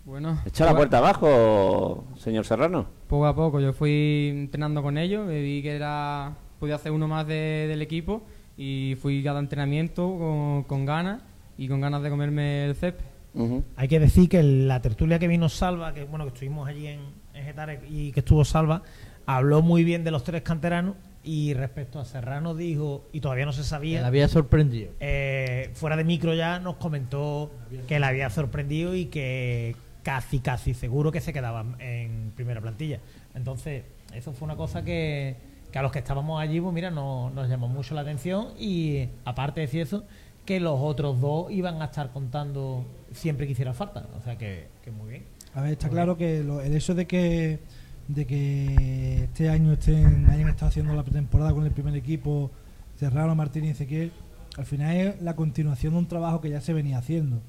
[0.06, 2.86] Bueno, Echa la poco- puerta abajo, señor Serrano.
[3.08, 7.08] Poco a poco, yo fui entrenando con ellos, me vi que era podía hacer uno
[7.08, 8.22] más de- del equipo
[8.58, 11.22] y fui cada entrenamiento con, con ganas
[11.58, 13.04] y con ganas de comerme el césped.
[13.34, 13.64] Ujú.
[13.76, 17.00] Hay que decir que la tertulia que vino Salva, que bueno, que estuvimos allí en,
[17.34, 18.82] en Getares y que estuvo Salva,
[19.26, 23.52] habló muy bien de los tres canteranos y respecto a Serrano dijo, y todavía no
[23.52, 24.92] se Me sabía, había sorprendido.
[25.02, 27.52] eh, fuera de micro ya nos comentó
[27.88, 33.02] que le había sorprendido y que casi, casi seguro que se quedaban en primera plantilla.
[33.36, 33.84] Entonces,
[34.16, 35.36] eso fue una cosa que,
[35.70, 39.10] que a los que estábamos allí, pues mira, no- nos llamó mucho la atención y
[39.26, 40.06] aparte de decir eso,
[40.48, 44.08] que los otros dos iban a estar contando siempre que hiciera falta.
[44.18, 45.24] O sea que, que muy bien.
[45.54, 47.60] A ver, está claro que lo- el hecho de que
[48.08, 52.50] de que este año estén, hayan estado haciendo la pretemporada con el primer equipo,
[52.96, 54.14] Serrano, Martín y Ezequiel,
[54.58, 57.42] al final es la continuación de un trabajo que ya se venía haciendo.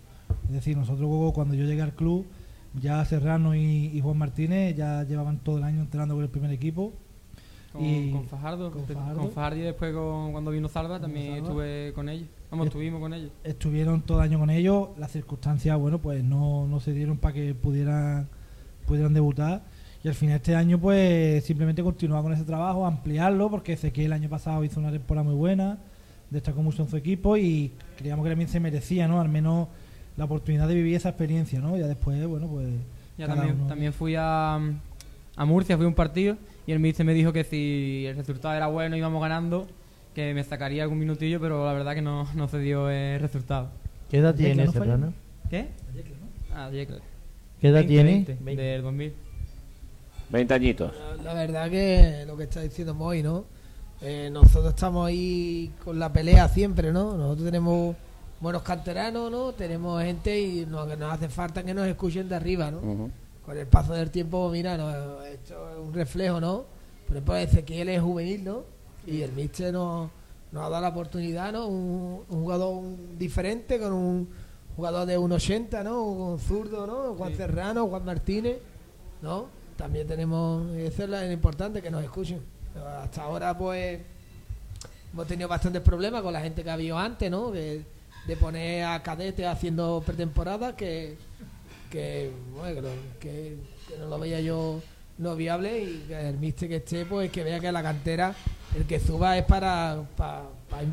[0.49, 2.27] Es decir, nosotros cuando yo llegué al club,
[2.75, 6.51] ya Serrano y, y Juan Martínez ya llevaban todo el año entrenando con el primer
[6.51, 6.93] equipo.
[7.79, 9.59] Con, Y- con Fajardo, con con Fajardo.
[9.59, 12.29] Y después con- cuando vino Salva también estuve con ellos.
[12.51, 13.31] Vamos, estuvimos con ellos.
[13.45, 17.35] estuvieron todo el año con ellos, las circunstancias, bueno, pues no, no se dieron para
[17.35, 18.27] que pudieran,
[18.87, 19.63] pudieran debutar.
[20.03, 24.05] Y al final este año, pues simplemente continuar con ese trabajo, ampliarlo, porque sé que
[24.05, 25.79] el año pasado hizo una temporada muy buena,
[26.31, 29.21] destacó mucho en su equipo y creíamos que también se merecía, ¿no?
[29.21, 29.69] Al menos
[30.17, 31.77] la oportunidad de vivir esa experiencia, ¿no?
[31.77, 32.69] Ya después, bueno, pues.
[33.19, 34.55] Ya cada también, uno- también fui a,
[35.37, 36.37] a Murcia, fui a un partido
[36.69, 39.67] y el míster me dijo que si el resultado era bueno íbamos ganando,
[40.15, 43.71] que me sacaría algún minutillo, pero la verdad que no, no se dio el resultado.
[44.11, 45.15] ¿Qué edad tiene ¿no fue Serrano?
[45.49, 45.69] ¿Qué?
[46.55, 46.99] Ah, Yecla.
[47.59, 48.37] ¿Qué edad 20, tiene?
[48.39, 49.15] 20, Del 2000.
[50.29, 50.93] 20 añitos.
[51.17, 53.47] La, la verdad que lo que está diciendo Moy, ¿no?
[54.03, 57.17] Eh, nosotros estamos ahí con la pelea siempre, ¿no?
[57.17, 57.97] Nosotros tenemos
[58.43, 59.53] buenos canteranos, ¿no?
[59.53, 62.81] Tenemos gente y nos, nos hace falta que nos escuchen de arriba, ¿no?
[62.81, 63.11] Ujú.
[63.49, 66.67] Con el paso del tiempo, mira, no, esto es un reflejo, ¿no?
[67.07, 68.65] Por ejemplo, Ezequiel es juvenil, ¿no?
[69.07, 70.11] Y el Mister nos,
[70.53, 71.67] nos ha dado la oportunidad, ¿no?
[71.67, 72.83] Un, un jugador
[73.17, 74.29] diferente, con un
[74.77, 76.03] jugador de 1,80, ¿no?
[76.03, 77.15] Un zurdo, ¿no?
[77.15, 78.59] Juan Serrano, Juan Martínez,
[79.23, 79.47] ¿no?
[79.79, 82.43] También tenemos, eso es lo importante, que nos escuchen.
[83.03, 83.99] Hasta ahora, pues,
[85.11, 87.51] hemos tenido bastantes problemas con la gente que ha habido antes, ¿no?
[87.51, 87.83] De
[88.39, 91.17] poner a cadetes haciendo pretemporada, que,
[91.91, 92.89] que, bueno, que, no-
[93.21, 93.57] que-
[93.89, 94.81] que no lo veía yo
[95.19, 98.35] no viable y que el mister que esté, pues que vea que la cantera,
[98.77, 100.85] el que suba es para, para, para,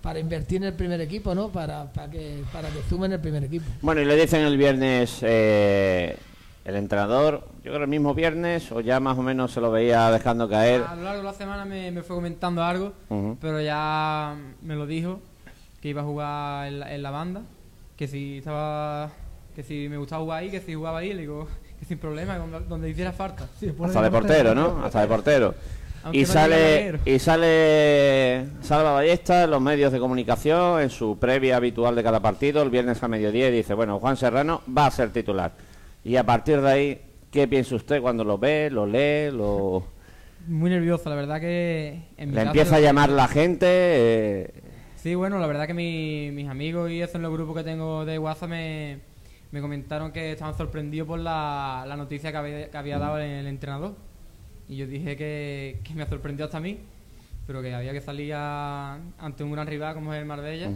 [0.00, 1.48] para invertir en el primer equipo, ¿no?
[1.48, 3.66] Para, para, que, para que sume en el primer equipo.
[3.82, 6.16] Bueno, y le dicen el viernes eh,
[6.64, 10.10] el entrenador, yo creo el mismo viernes, o ya más o menos se lo veía
[10.10, 10.82] dejando caer.
[10.88, 12.92] A lo largo de la semana me, me fue comentando algo,
[13.40, 15.20] pero ya me lo dijo
[15.82, 17.42] que iba a jugar en la, en la banda,
[17.96, 19.10] que si estaba
[19.58, 21.48] que si me gustaba jugar ahí, que si jugaba ahí, le digo
[21.80, 23.48] que sin problema, donde, donde hiciera falta.
[23.58, 24.84] Sí, Hasta de portero, ¿no?
[24.84, 25.52] Hasta de portero.
[26.04, 31.18] Aunque Y no sale, y sale Salva Ballesta en los medios de comunicación, en su
[31.18, 34.86] previa habitual de cada partido, el viernes a mediodía, y dice, bueno, Juan Serrano va
[34.86, 35.50] a ser titular.
[36.04, 39.82] Y a partir de ahí, ¿qué piensa usted cuando lo ve, lo lee, lo...
[40.46, 43.66] Muy nervioso, la verdad que en mi le empieza a llamar la gente?
[43.68, 44.50] eh,
[44.94, 48.04] Sí, bueno, la verdad que mi- mis amigos y eso en los grupos que tengo
[48.04, 48.98] de WhatsApp me,
[49.50, 53.46] me comentaron que estaban sorprendidos por la, la noticia que había, que había dado el,
[53.46, 53.94] entrenador.
[54.68, 56.78] Y yo dije que, que me ha sorprendido hasta a mí,
[57.46, 60.70] pero que había que salir a- ante un gran rival como es el Marbella.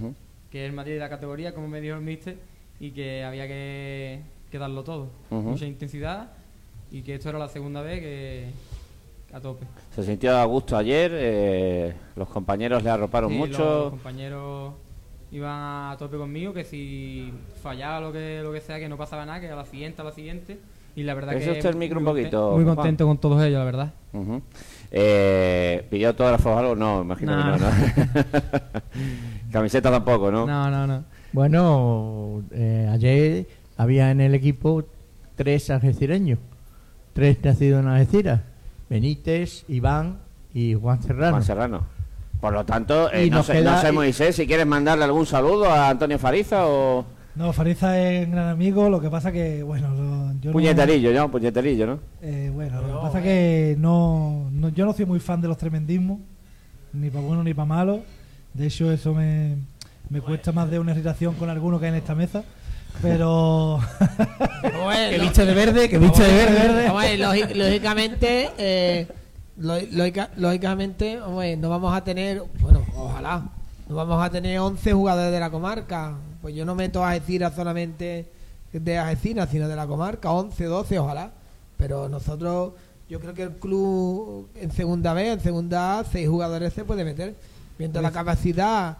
[0.51, 2.37] Que es el Madrid de la categoría, como me dijo el míster,
[2.81, 5.09] y que había que, que darlo todo.
[5.31, 5.51] Ujú.
[5.51, 6.31] Mucha intensidad
[6.91, 8.47] y que esto era la segunda vez que
[9.35, 9.67] a tope.
[9.95, 13.65] Se sintió a gusto ayer, eh, los compañeros le arroparon Sí, mucho.
[13.85, 14.75] Los compañeros
[15.33, 19.25] iban a tope conmigo, que si fallaba lo que, lo que sea, que no pasaba
[19.27, 20.59] nada, que a la siguiente, a la siguiente.
[20.95, 21.69] Y la verdad ¿Pese que.
[21.69, 22.77] el micro muy un poquito, Muy Juan?
[22.77, 23.95] contento con todos ellos, la verdad.
[24.13, 24.43] Ujú.
[24.91, 26.77] Eh, ¿Pidió autógrafos o algo?
[26.77, 27.55] No, imagino No.
[27.55, 27.71] que no, ¿no?
[29.53, 30.47] Camiseta tampoco, ¿no?
[30.47, 31.05] No, no, no.
[31.33, 33.47] Bueno, eh, ayer
[33.79, 34.85] había en el equipo
[35.35, 36.39] tres algecireños,
[37.15, 38.41] tres nacidos en Algeciras,
[38.91, 40.19] Benítez, Iván
[40.53, 41.31] y Juan Serrano.
[41.33, 41.87] Juan Serrano.
[42.43, 44.67] Por lo tanto, eh, Y no, nos sé, queda- no sé, y- Moisés, si quieres
[44.67, 47.05] mandarle algún saludo a Antonio Fariza o...
[47.37, 51.13] No, Fariza es un gran amigo, lo que pasa que, bueno, lo- yo no- Puñeterillo,
[51.15, 51.31] ¿no?
[51.31, 51.99] Puñeterillo, ¿no?
[52.21, 55.57] Eh, bueno, lo que pasa que no, no- yo no soy muy fan de los
[55.57, 56.19] tremendismos,
[56.93, 58.01] ni para bueno ni para malo.
[58.53, 59.55] De hecho, eso me,
[60.11, 62.43] me cuesta más de una irritación con alguno que hay en esta mesa.
[63.01, 63.79] Pero.
[65.11, 66.87] Que viste de verde, que viste de verde.
[66.89, 69.07] Vamos a ver, lógic- lógicamente, eh,
[69.63, 73.45] lógica- lógicamente, ver, no vamos a tener, bueno, ojalá,
[73.89, 76.17] no vamos a tener 11 jugadores de la comarca.
[76.41, 78.27] Pues yo no meto a Algeciras solamente
[78.73, 81.31] de Algeciras, sino de la comarca, 11, 12, ojalá.
[81.77, 82.73] Pero nosotros,
[83.09, 87.05] yo creo que el club en segunda B, en segunda A, 6 jugadores se puede
[87.05, 87.35] meter.
[87.79, 88.99] Viendo la capacidad,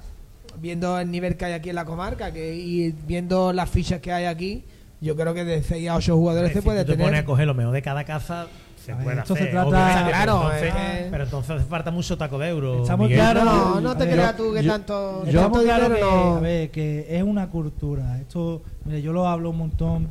[0.61, 4.13] viendo el nivel que hay aquí en la comarca que, y viendo las fichas que
[4.13, 4.65] hay aquí,
[5.01, 7.07] yo creo que de 6 a 8 jugadores se Si puede tú te tener.
[7.09, 8.47] pones a coger lo mejor de cada casa,
[8.85, 11.09] se puede esto se trata- obviamente, Claro, pero entonces, eh.
[11.11, 12.83] pero entonces hace falta mucho taco de euro.
[12.83, 13.45] Estamos claros.
[13.45, 16.71] No, no te creas tú que yo- tanto, Estamos tanto dinero que, no- a ver,
[16.71, 18.19] que es una cultura.
[18.21, 20.09] Esto, mire, yo lo hablo un montón,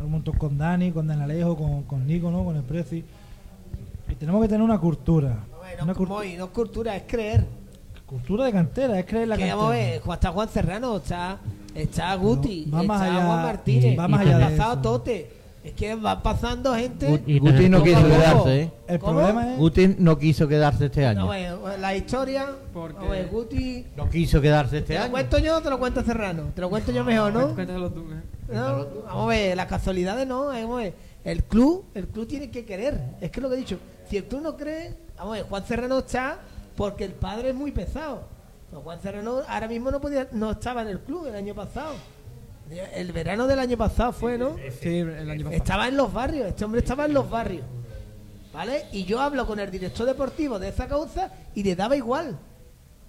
[0.00, 2.44] un montón con Dani, con Dan Alejo, con, con Nico, ¿no?
[2.44, 3.04] Con el Prezi.
[4.10, 5.36] Y tenemos que tener una cultura.
[5.58, 7.44] Bueno, Una cul- Moy, no es cultura, es creer.
[8.06, 9.56] cultura de cantera, es creer la Que cantera.
[9.56, 11.38] vamos a ver, Juan- está Juan Serrano, está,
[11.74, 14.76] está Guti, va más está allá- Juan Martínez, va más allá de.
[14.82, 15.37] Tote.
[15.64, 17.22] Es que va pasando gente.
[17.26, 18.70] Y Guti no quiso quedarse, ¿eh?
[18.86, 19.12] El ¿Cómo?
[19.18, 19.58] problema es.
[19.58, 21.26] Guti no quiso quedarse este No, año.
[21.26, 22.46] bueno, la historia.
[22.72, 23.84] Porque- ver, Guti.
[23.96, 25.10] No quiso quedarse este ¿Te lo año.
[25.12, 26.44] cuento yo o te lo cuento Serrano?
[26.54, 27.54] Te lo cuento yo mejor, ¿no?
[27.54, 28.22] Cuéntaselo tú, ¿eh?
[28.54, 30.94] No, vamos a ver, las casualidades no, eh, vamos a ver.
[31.24, 32.98] El club, el club tiene que querer.
[33.20, 33.78] Es que es lo que he dicho.
[34.08, 36.38] Si el club no cree, vamos a ver, Juan Serrano está
[36.76, 38.22] porque el padre es muy pesado.
[38.72, 41.94] Juan Serrano ahora mismo no podía, no estaba en el club el año pasado.
[42.70, 44.56] El verano del año pasado fue, ¿no?
[44.80, 45.62] Sí, el año pasado.
[45.62, 47.64] Estaba en los barrios, este hombre estaba en los barrios.
[48.52, 48.86] ¿Vale?
[48.92, 52.38] Y yo hablo con el director deportivo de esa causa y le daba igual.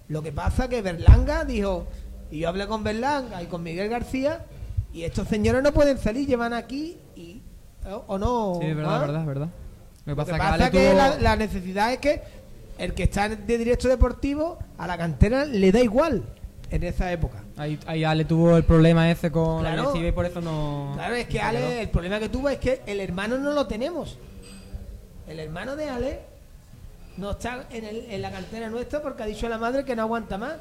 [0.08, 1.86] Lo que pasa que Berlanga dijo,
[2.30, 4.44] y yo hablé con Berlanga y con Miguel García,
[4.92, 7.42] y estos señores no pueden salir, llevan aquí y
[7.86, 8.58] o, o no.
[8.60, 8.96] Sí, es verdad, ¿ah?
[8.96, 9.48] es verdad, es verdad.
[10.04, 12.22] Lo que Lo que pasa, es que que la, la necesidad es que
[12.78, 16.22] el que está de director deportivo a la cantera le da igual
[16.70, 17.39] en esa época.
[17.60, 19.94] Ahí, ahí Ale tuvo el problema ese con la Claro.
[19.94, 20.92] y por eso no.
[20.94, 21.40] Claro, es que.
[21.40, 24.16] Ale, el problema que tuvo es que el hermano no lo tenemos.
[25.28, 26.20] El hermano de Ale
[27.18, 29.94] no está en, el- en la cantera nuestra porque ha dicho a la madre que
[29.94, 30.54] no aguanta más,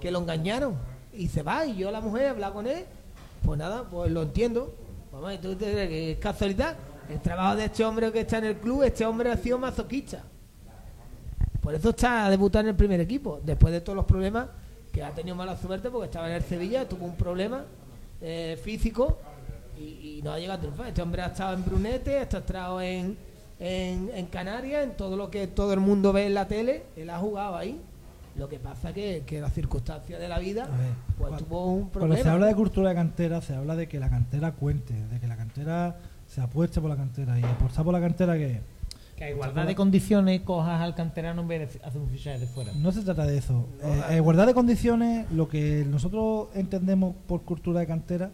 [0.00, 0.76] que lo engañaron.
[1.12, 2.86] Y se va, y yo la mujer he hablado con él,
[3.44, 4.74] pues nada, pues lo entiendo.
[5.12, 6.74] Vamos, ¿y ¿tú te crees que es casualidad?
[7.10, 10.22] El trabajo de este hombre que está en el club, este hombre ha sido masoquista.
[11.60, 14.46] Por eso está a debutar en el primer equipo, después de todos los problemas
[14.92, 17.64] que ha tenido mala suerte porque estaba en el Sevilla, tuvo un problema
[18.20, 19.18] eh, físico
[19.78, 20.88] y, y no ha llegado a triunfar.
[20.88, 23.16] Este hombre ha estado en Brunete, ha estado en,
[23.58, 27.08] en, en Canarias, en todo lo que todo el mundo ve en la tele, él
[27.10, 27.80] ha jugado ahí.
[28.36, 30.72] Lo que pasa que, que las circunstancias de la vida, ver,
[31.18, 32.22] pues cuando- tuvo un Cuando problema.
[32.22, 35.26] se habla de cultura de cantera, se habla de que la cantera cuente, de que
[35.26, 37.38] la cantera se apueste por la cantera.
[37.38, 38.60] Y apostar por la cantera que
[39.20, 42.46] Que a igualdad de condiciones cojas al canterano en vez de hacer un fichaje de
[42.46, 42.72] fuera.
[42.72, 43.68] no se trata de eso.
[43.82, 48.30] Eh, a igualdad de condiciones, lo que nosotros entendemos por cultura de cantera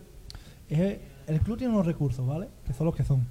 [0.68, 2.46] es el club tiene unos recursos, ¿vale?
[2.64, 3.27] Que son los que son.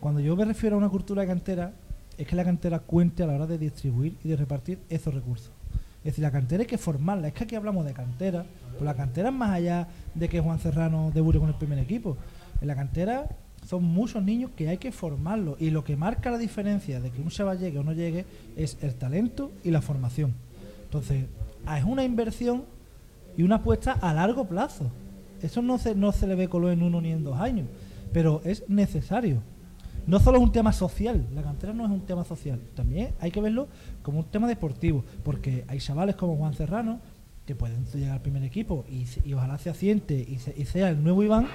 [0.00, 1.74] Cuando yo me refiero a una cultura de cantera,
[2.18, 5.52] es que la cantera cuente a la hora de distribuir y de repartir esos recursos.
[5.98, 7.28] Es decir, la cantera hay que formarla.
[7.28, 10.58] Es que aquí hablamos de cantera, pero la cantera es más allá de que Juan
[10.58, 12.16] Serrano debute con el primer equipo.
[12.60, 13.28] En la cantera
[13.66, 15.60] son muchos niños que hay que formarlos.
[15.60, 18.76] Y lo que marca la diferencia de que un chaval llegue o no llegue es
[18.82, 20.34] el talento y la formación.
[20.84, 21.24] Entonces,
[21.66, 22.64] ah, es una inversión
[23.36, 24.90] y una apuesta a largo plazo.
[25.42, 27.66] Eso no se, no se le ve color en uno ni en dos años,
[28.12, 29.42] pero es necesario.
[30.06, 33.30] No solo es un tema social, la cantera no es un tema social, también hay
[33.30, 33.68] que verlo
[34.02, 37.00] como un tema deportivo, porque hay chavales como Juan Serrano
[37.46, 41.46] que pueden llegar al primer equipo y, ojalá se asiente y sea el nuevo Iván,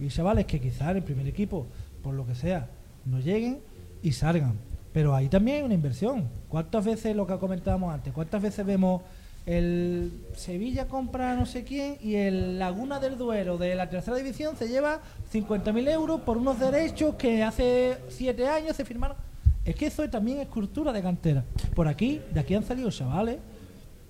[0.00, 1.66] y chavales que quizás el primer equipo,
[2.02, 2.68] por lo que sea,
[3.04, 3.60] no lleguen
[4.02, 4.54] y salgan.
[4.92, 6.28] Pero ahí también hay una inversión.
[6.48, 8.12] ¿Cuántas veces lo que comentábamos antes?
[8.12, 9.02] ¿Cuántas veces vemos
[9.46, 14.56] el Sevilla compra no sé quién y el Laguna del Duero de la tercera división
[14.56, 15.00] se lleva
[15.32, 19.16] 50.000 euros por unos derechos que hace siete años se firmaron.
[19.64, 21.44] Es que eso también es cultura de cantera.
[21.74, 23.38] Por aquí, de aquí han salido chavales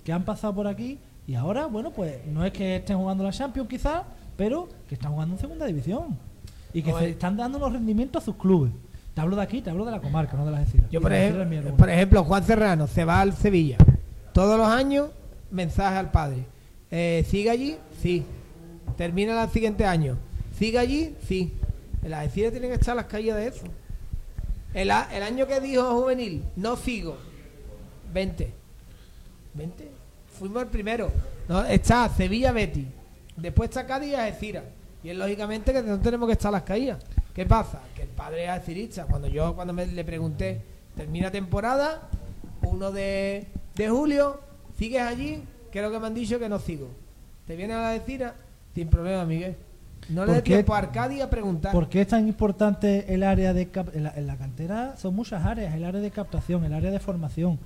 [0.05, 3.33] que han pasado por aquí y ahora, bueno, pues no es que estén jugando la
[3.33, 4.03] Champions quizás,
[4.37, 6.19] pero que están jugando en segunda división
[6.73, 8.73] y que se están dando los rendimientos a sus clubes.
[9.15, 10.91] Te hablo de aquí, te hablo de la comarca, no de las Algeciras.
[10.91, 13.77] Yo, por, ejemplo, por ejemplo, Juan Serrano se va al Sevilla.
[14.33, 15.11] Todos los años,
[15.53, 16.45] mensaje al padre.
[16.91, 17.77] Eh, ¿Sigue allí?
[18.03, 18.25] Sí.
[18.97, 20.17] ¿Termina el siguiente año?
[20.59, 21.15] ¿Sigue allí?
[21.29, 21.53] Sí.
[22.03, 23.65] En las Algeciras tienen que estar las calles de eso.
[24.75, 27.17] El, a- el año que dijo Juvenil, no sigo.
[28.13, 28.53] 20.
[29.55, 29.89] 20.
[30.39, 31.13] Fuimos el primero.
[31.49, 32.87] No, está Sevilla Betty.
[33.37, 34.65] Después está Cádiz y Algeciras.
[35.03, 36.99] Y es lógicamente que no tenemos que estar las caídas.
[37.35, 37.81] ¿Qué pasa?
[37.95, 39.05] Que el padre es alcirista.
[39.07, 40.61] Cuando yo cuando me, le pregunté,
[40.97, 42.09] termina temporada,
[42.63, 44.41] 1 de, de julio,
[44.79, 45.43] ¿sigues allí?
[45.73, 46.89] Creo que me han dicho que no sigo.
[47.47, 48.33] ¿Te viene a la Algeciras?
[48.75, 49.57] Sin problema, Miguel.
[50.09, 50.53] No le ¿Por dé qué?
[50.55, 51.73] tiempo a Arcadi a preguntar.
[51.73, 54.97] ¿Por qué es tan importante el área de cap- en la, en la cantera?
[54.97, 57.59] Son muchas áreas, el área de captación, el área de formación,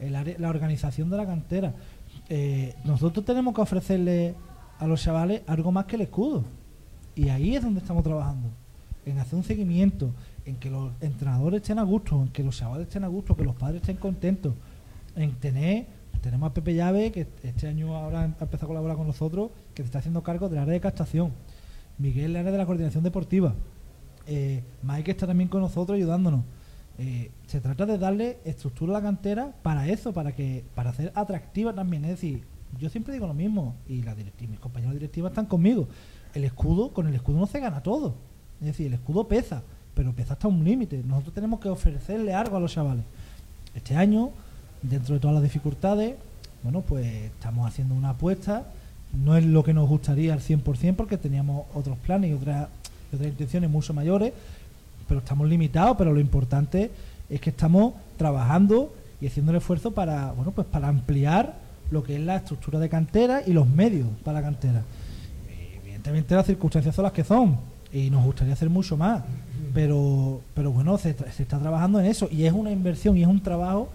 [0.00, 1.72] el área, la organización de la cantera.
[2.28, 4.34] Eh, nosotros tenemos que ofrecerle
[4.78, 6.44] a los chavales algo más que el escudo.
[7.14, 8.48] Y ahí es donde estamos trabajando.
[9.06, 10.12] En hacer un seguimiento,
[10.44, 13.44] en que los entrenadores estén a gusto, en que los chavales estén a gusto, que
[13.44, 14.54] los padres estén contentos,
[15.16, 15.86] en tener,
[16.20, 19.82] tenemos a Pepe Llave, que este año ahora ha empezado a colaborar con nosotros, que
[19.82, 21.32] se está haciendo cargo del área de captación.
[21.98, 23.54] Miguel, el área de la coordinación deportiva.
[24.26, 26.40] Eh, Mike está también con nosotros ayudándonos.
[26.98, 31.12] Eh, se trata de darle estructura a la cantera para eso, para que para hacer
[31.14, 32.04] atractiva también.
[32.04, 32.44] Es decir,
[32.78, 34.02] yo siempre digo lo mismo y
[34.48, 35.88] mis compañeros directivos están conmigo.
[36.34, 38.14] El escudo, con el escudo no se gana todo.
[38.60, 39.62] Es decir, el escudo pesa,
[39.94, 41.02] pero pesa hasta un límite.
[41.06, 43.04] Nosotros tenemos que ofrecerle algo a los chavales.
[43.74, 44.30] Este año,
[44.82, 46.16] dentro de todas las dificultades,
[46.62, 48.66] bueno, pues estamos haciendo una apuesta.
[49.12, 52.68] No es lo que nos gustaría al 100% porque teníamos otros planes y otras,
[53.12, 54.32] y otras intenciones mucho mayores,
[55.06, 55.96] pero estamos limitados.
[55.96, 56.90] Pero lo importante
[57.30, 62.16] es que estamos trabajando y haciendo el esfuerzo para, bueno, pues para ampliar lo que
[62.16, 64.82] es la estructura de cantera y los medios para la cantera.
[65.82, 67.56] Evidentemente las circunstancias son las que son
[67.92, 69.22] y nos gustaría hacer mucho más,
[69.72, 73.40] pero, pero bueno, se, está trabajando en eso y es una inversión y es un
[73.40, 73.88] trabajo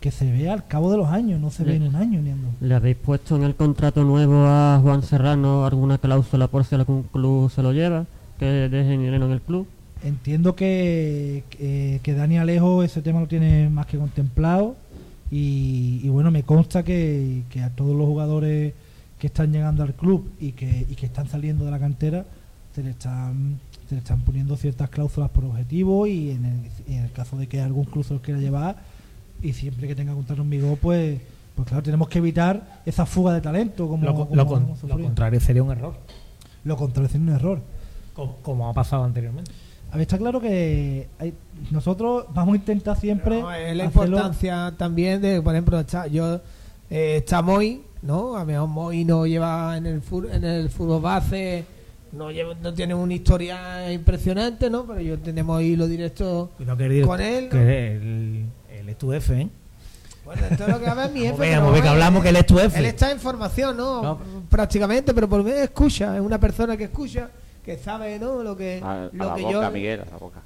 [0.00, 2.30] que se ve al cabo de los años, no se ve en un año ni
[2.30, 2.52] en dos.
[2.60, 7.04] ¿Le habéis puesto en el contrato nuevo a Juan Serrano alguna cláusula por si algún
[7.04, 8.06] club se lo lleva?
[8.38, 9.66] Que deje dinero en el club.
[10.04, 14.76] Entiendo que, que, que Dani Alejo ese tema lo tiene más que contemplado
[15.30, 18.72] y, y bueno, me consta que, que a todos los jugadores
[19.18, 22.24] que están llegando al club y que, y que están saliendo de la cantera
[22.74, 27.04] se le están se le están poniendo ciertas cláusulas por objetivo y en el, en
[27.04, 28.76] el caso de que algún club se los quiera llevar
[29.42, 31.20] y siempre que tenga contrato conmigo pues
[31.56, 34.98] pues claro tenemos que evitar esa fuga de talento como, Lo, como lo con- lo
[35.02, 35.94] contrario sería un error,
[36.64, 37.60] lo contrario sería un error.
[38.14, 39.50] Co- como, ha pasado anteriormente.
[39.90, 41.32] A ver, está claro que hay-
[41.70, 43.40] nosotros vamos a intentar siempre.
[43.40, 46.40] No, es la hacerlo- importancia también de, por ejemplo, está, yo
[46.90, 48.36] eh, está Moy, ¿no?
[48.36, 51.64] A lo mejor Moy no lleva en el fur- en el fútbol base,
[52.12, 54.84] no lleva, no tiene una historia impresionante, ¿no?
[54.86, 56.50] Pero yo tenemos ahí lo directo
[57.06, 57.48] con él.
[57.48, 59.48] que el, él es tu F, ¿eh?
[60.24, 61.32] Bueno, esto es lo que va a ver mi a
[61.72, 62.78] ver que hablamos que él es tu F.
[62.78, 64.02] Él está en formación, ¿no?
[64.02, 64.18] No.
[64.50, 66.14] Prácticamente, pero por lo menos escucha.
[66.16, 67.30] Es una persona que escucha,
[67.68, 68.42] que sabe, ¿no?
[68.42, 69.70] Lo que, A, a lo la que boca, yo.
[69.70, 70.42] Miguel, a la boca.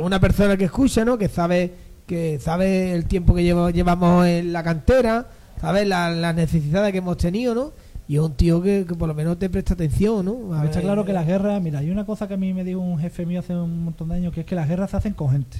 [0.00, 1.18] una persona que escucha, ¿no?
[1.18, 1.72] Que sabe
[2.06, 5.26] que sabe el tiempo que llevo- llevamos en la cantera,
[5.60, 7.72] sabe la- las necesidades que hemos tenido, ¿no?
[8.08, 10.52] Y es un tío que, que por lo menos te presta atención, ¿no?
[10.54, 12.62] A Está ver, claro que las guerras, mira, hay una cosa que a mí me
[12.64, 14.96] dijo un jefe mío hace un montón de años, que es que las guerras se
[14.98, 15.56] hacen con gente.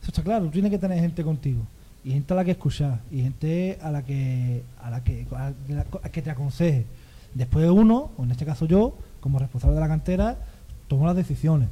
[0.00, 1.62] Eso está claro, tú tienes que tener gente contigo.
[2.04, 5.52] Y gente a la que escuchar, y gente a la que a la que, a
[5.68, 6.86] la- que te aconseje.
[7.34, 10.36] Después uno, o en este caso yo, como responsable de la cantera,
[10.88, 11.68] tomo las decisiones.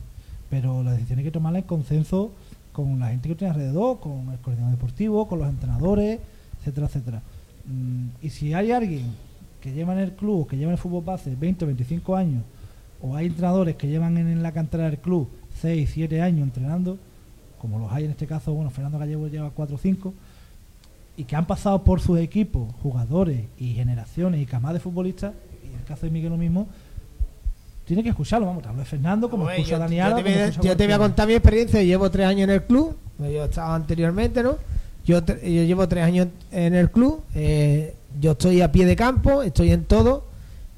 [0.49, 2.33] Pero las decisiones hay que tomarlas en consenso
[2.73, 6.21] con la gente que tiene alrededor, con el coordinador deportivo, con los entrenadores,
[6.61, 7.23] etcétera, etcétera.
[7.67, 9.05] Mm, y si hay alguien
[9.61, 12.43] que lleva en el club, que lleva en el fútbol base 20 o 25 años,
[13.03, 15.29] o hay entrenadores que llevan en, la cantera del club
[15.61, 16.99] 6, 7 años entrenando,
[17.61, 20.15] como los hay en este caso, bueno, Fernando Gallego lleva 4 o 5,
[21.17, 25.35] y que han pasado por sus equipos, jugadores y generaciones y camas de futbolistas,
[25.65, 26.69] y en el caso de Miguel lo mismo,
[27.91, 30.14] tiene que escucharlo, vamos, te hablo de Fernando, como Oye, escucha yo, a Dani yo
[30.14, 30.99] te, voy a- escucha yo te voy a cualquiera.
[30.99, 31.82] contar mi experiencia.
[31.82, 32.97] Llevo tres años en el club.
[33.18, 34.57] Yo estaba anteriormente, ¿no?
[35.05, 35.34] Yo, yo
[35.64, 37.22] llevo tres años en el club.
[37.34, 40.24] eh, yo estoy a pie de campo, estoy en todo.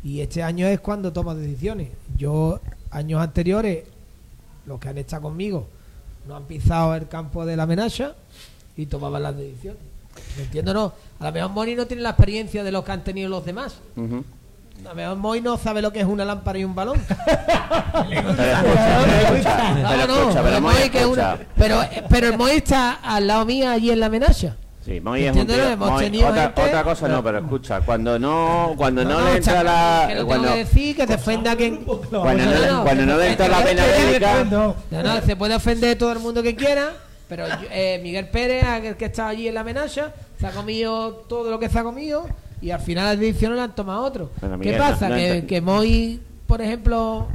[0.02, 1.88] Y este año es cuando tomo decisiones.
[2.16, 2.60] Yo,
[2.90, 3.84] años anteriores,
[4.66, 5.66] los que han estado conmigo
[6.26, 8.14] no han pisado el campo de la amenaza
[8.76, 9.80] y tomaban las decisiones.
[10.38, 10.72] ¿Me entiendo?
[10.72, 10.92] No.
[11.20, 13.76] A lo mejor Moni no tiene la experiencia de lo que han tenido los demás.
[13.96, 14.24] Ujú.
[14.84, 17.00] A lo mejor Moy no sabe lo que es una lámpara y un balón.
[19.88, 20.32] Pero No,
[21.82, 24.56] no, que el Moy está al lado mío allí en la amenaza.
[24.84, 28.74] Sí, Moy es un tío- Moy- otra, gente- otra cosa no, pero escucha, cuando no,
[28.76, 31.76] cuando no, le o entra la, que no cuando, que decir que defenda a quien
[31.84, 35.36] cuando no, le- cuando no le entra la vena que- bélica, No, No, no, se
[35.36, 36.94] puede ofender todo el mundo que quiera,
[37.28, 40.10] pero eh, Miguel Pérez, aquel que estaba allí en la amenaza,
[40.40, 42.26] se ha comido todo lo que se ha comido
[42.62, 44.30] y al final las decisiones la han tomado otros.
[44.40, 45.08] Bueno, ¿Qué pasa?
[45.08, 47.26] no- no que, que Moy, por ejemplo,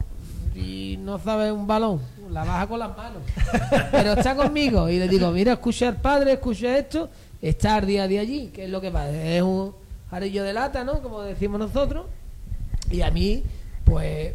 [0.55, 1.99] y no sabe un balón,
[2.32, 3.21] la baja con las manos.
[3.91, 7.09] Pero está conmigo y le digo, mira, escucha al padre, escucha esto,
[7.41, 9.11] estar día a día allí, que es lo que pasa.
[9.11, 9.73] Es un
[10.09, 11.01] jarillo de lata, ¿no?
[11.01, 12.05] Como decimos nosotros.
[12.89, 13.43] Y a mí,
[13.84, 14.34] pues,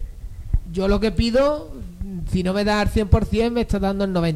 [0.72, 1.70] yo lo que pido,
[2.30, 4.34] si no me da al 100%, me está dando el 90%.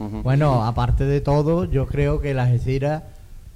[0.00, 0.22] Ujú.
[0.22, 3.02] Bueno, aparte de todo, yo creo que la Algeciras,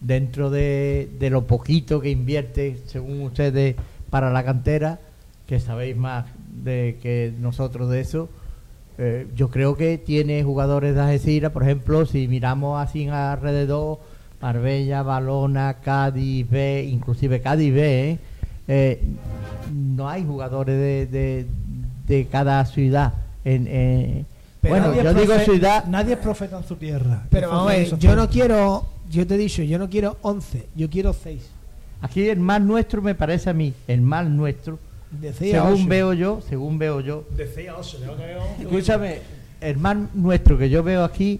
[0.03, 3.76] dentro de, de lo poquito que invierte, según ustedes,
[4.11, 4.98] para la cantera,
[5.46, 6.26] que sabéis más
[6.62, 8.28] de que nosotros de eso,
[8.98, 14.00] eh, yo creo que tiene jugadores de Algeciras, por ejemplo, si miramos así alrededor,
[14.40, 18.18] Marbella, Balona, Cádiz B, inclusive Cádiz B, ¿eh?
[18.68, 19.03] Eh,
[19.72, 21.46] no hay jugadores de, de,
[22.07, 23.14] de cada ciudad.
[23.44, 24.24] En, eh,
[24.61, 27.24] Pero bueno, yo digo ciudad, Nadie es profeta en su tierra.
[27.30, 30.66] Pero vamos a ver, yo no quiero, yo te he dicho, yo no quiero 11,
[30.74, 31.42] yo quiero 6.
[32.00, 34.78] Aquí el mal nuestro me parece a mí, el mal nuestro,
[35.10, 35.88] De 6 a según 8.
[35.88, 37.24] veo yo, según veo yo.
[37.36, 38.38] De 6 a 8, tengo que ver.
[38.60, 39.18] Escúchame,
[39.60, 41.38] el mal nuestro que yo veo aquí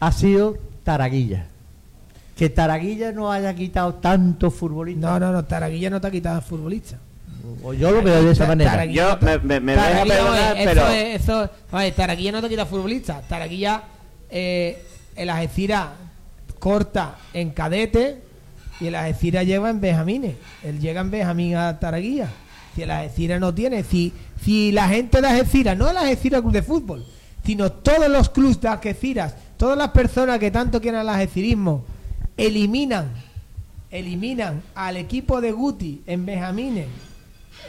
[0.00, 1.46] ha sido Taraguilla.
[2.36, 5.02] Que Taraguilla no haya quitado tantos futbolistas.
[5.10, 6.98] No, no, no, Taraguilla no te ha quitado futbolista.
[7.62, 8.70] O Yo lo veo de esa manera.
[8.72, 11.92] Taraguilla- Yo me, me, me vais a Taraguilla, perdonar, oye, pero Eso es, eso, oye,
[11.92, 13.20] Taraguilla no te quita futbolista.
[13.28, 13.82] Taraguilla,
[14.30, 14.82] eh,
[15.14, 15.88] el Algeciras
[16.64, 18.22] corta en cadete
[18.80, 20.36] y el Algeciras lleva en Benjamines.
[20.62, 22.30] Él llega en Benjamín a Taraguilla.
[22.74, 26.54] Si el Algeciras no tiene, si, si la gente de Algeciras, no el Algeciras Club
[26.54, 27.04] de Fútbol,
[27.44, 31.84] sino todos los clubes de Algeciras, todas las personas que tanto quieren el algecirismo,
[32.34, 33.12] eliminan,
[33.90, 36.86] eliminan al equipo de Guti en Benjamines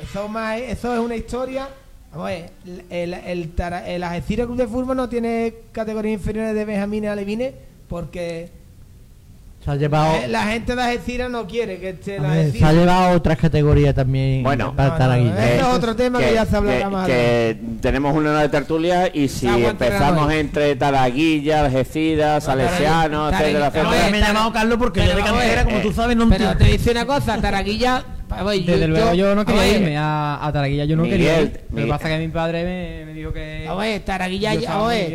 [0.02, 1.68] eso, más, eso es una historia.
[2.12, 2.50] Vamos a ver,
[2.90, 7.54] el, el, el, Club de Fútbol no tiene categorías inferiores de Benjamín a Levine
[7.90, 8.65] porque
[9.66, 12.52] Se ha llevado, eh, la gente de Algeciras no quiere que esté el A ver,
[12.52, 14.76] se ha llevado otras categorías también Bueno.
[14.76, 15.44] para No, no, Taraguilla.
[15.50, 15.56] eh.
[15.56, 18.50] Esto es otro tema que ya se hablará que- más que tenemos una hora de
[18.50, 24.10] tertulia y si empezamos entre Taraguilla, Algeciras, Salesianos, etcétera, etcétera.
[24.12, 26.58] me he llamado Carlos porque yo de cantera, como tú eh, sabes, no Pero entiendo.
[26.64, 28.04] te dice una cosa, Taraguilla.
[28.30, 30.96] vamos, yo- Desde luego yo no quería vamos a ver, irme a, a Taraguilla, yo
[30.96, 31.62] no Miguel, quería ir.
[31.72, 33.68] Lo que pasa es que mi padre me, me dijo que...
[33.80, 34.62] Ver, Taraguilla, al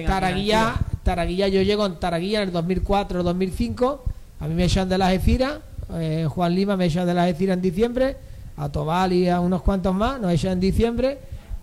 [0.06, 0.74] Taraguilla,
[1.04, 4.04] Taraguilla, yo llego en Taraguilla en el 2004 2005,
[4.40, 5.58] a mí me echan de las Algeciras,
[5.94, 8.16] eh, Juan Lima me echan de las Algeciras en diciembre,
[8.56, 11.18] a Tobal y a unos cuantos más nos echan en diciembre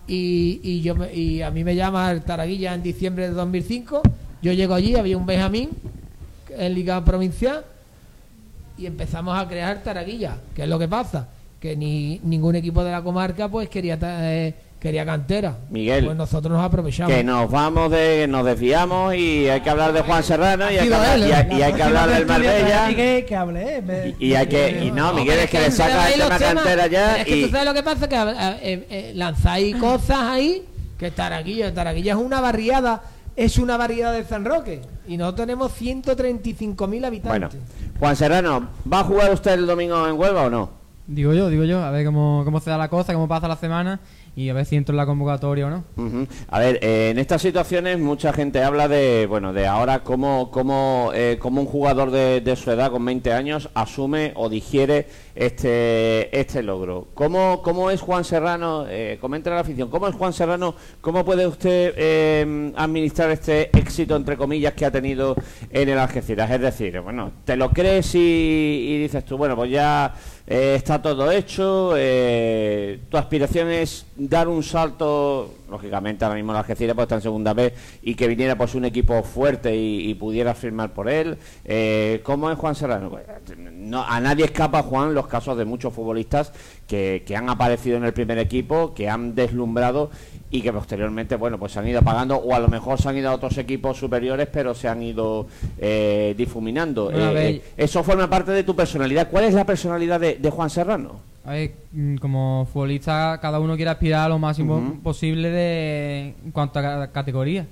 [0.06, 4.02] y, y yo y a mí me llama el Taraguilla en diciembre de 2005,
[4.42, 5.70] yo llego allí, había un Benjamín
[6.56, 7.64] en Liga Provincial
[8.78, 11.28] y empezamos a crear Taraguilla, ¿qué es lo que pasa?
[11.60, 15.56] Que ni ningún equipo de la comarca pues quería eh, quería cantera.
[15.70, 17.12] Miguel, Pues nosotros nos aprovechamos.
[17.12, 20.88] Que nos vamos de, nos desviamos y hay que hablar de Juan Serrano y hay
[20.88, 24.14] que hablar, él, y y hay que hablar del Marbella Miguel, que hable, eh, me-
[24.20, 27.16] y, y hay que y no Miguel es que le saca el tema cantera ya
[27.16, 30.64] Es que y tú sabes lo que pasa, que eh, eh, lanzáis cosas ahí,
[30.98, 33.02] que Taraquilla, Taraquilla es una barriada,
[33.36, 37.22] es una variedad de San Roque, y no tenemos 135.000 habitantes.
[37.22, 37.48] bueno
[37.98, 40.70] Juan Serrano ¿va a jugar usted el domingo en Huelva o no?
[41.06, 43.56] Digo yo, digo yo, a ver cómo, cómo se da la cosa, cómo pasa la
[43.56, 43.98] semana
[44.38, 45.84] y a ver si entro en la convocatoria o no.
[46.48, 51.10] A ver, eh, en estas situaciones mucha gente habla de, bueno, de ahora cómo, cómo,
[51.12, 56.38] eh, cómo un jugador de, de su edad, con 20 años, asume o digiere este,
[56.38, 57.08] este logro.
[57.14, 58.86] ¿Cómo, cómo es Juan Serrano?
[58.88, 60.76] Eh, comenta la afición, ¿cómo es Juan Serrano?
[61.00, 65.34] ¿Cómo puede usted eh, administrar este éxito, entre comillas, que ha tenido
[65.68, 66.48] en el Algeciras?
[66.48, 70.14] Es decir, bueno, ¿te lo crees y dices tú, bueno, pues ya
[70.50, 76.58] eh, está todo hecho, eh, tu aspiración es dar un salto, lógicamente ahora mismo el
[76.58, 80.14] Algeciras pues está en segunda vez y que viniera pues un equipo fuerte y, y
[80.14, 81.38] pudiera firmar por él.
[81.64, 83.10] Eh, ¿Cómo es Juan Serrano?
[83.10, 83.24] Pues,
[83.58, 86.52] no, a nadie escapa, Juan, los casos de muchos futbolistas
[86.86, 90.10] que, que han aparecido en el primer equipo, que han deslumbrado
[90.50, 93.16] y que posteriormente, bueno, pues se han ido apagando o a lo mejor se han
[93.16, 95.46] ido a otros equipos superiores, pero se han ido
[95.78, 97.10] eh, difuminando.
[97.10, 97.16] Eh,
[97.50, 99.28] eh, eso forma parte de tu personalidad.
[99.30, 101.20] ¿Cuál es la personalidad de, de Juan Serrano?
[101.48, 106.50] A ver, mm, como futbolista cada uno quiere aspirar a lo máximo posible de, en
[106.52, 107.66] cuanto a ca- categoría.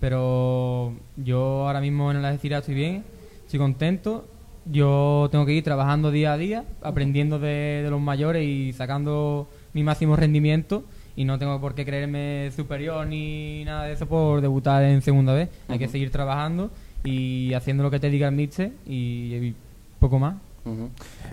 [0.00, 3.04] Pero yo ahora mismo en la Algeciras estoy bien,
[3.44, 4.26] estoy contento
[4.68, 9.48] yo tengo que ir trabajando día a día, aprendiendo de, de los mayores y sacando
[9.74, 10.82] mi máximo rendimiento
[11.14, 15.34] y no tengo por qué creerme superior ni nada de eso por debutar en segunda
[15.34, 15.50] vez.
[15.68, 16.72] Hay que seguir trabajando
[17.04, 19.54] y haciendo lo que te diga el míster y, y
[20.00, 20.34] poco más.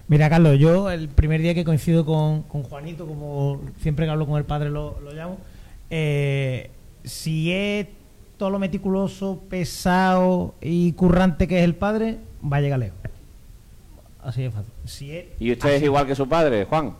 [0.07, 4.27] Mira, Carlos, yo el primer día que coincido con, con Juanito, como siempre que hablo
[4.27, 5.37] con el padre lo, lo llamo,
[5.89, 6.69] eh,
[7.03, 7.87] si es
[8.37, 12.17] todo lo meticuloso, pesado y currante que es el padre,
[12.51, 12.97] va a llegar lejos.
[14.23, 14.71] Así de fácil.
[14.85, 16.93] Si es ¿Y usted es igual que su padre, Juan?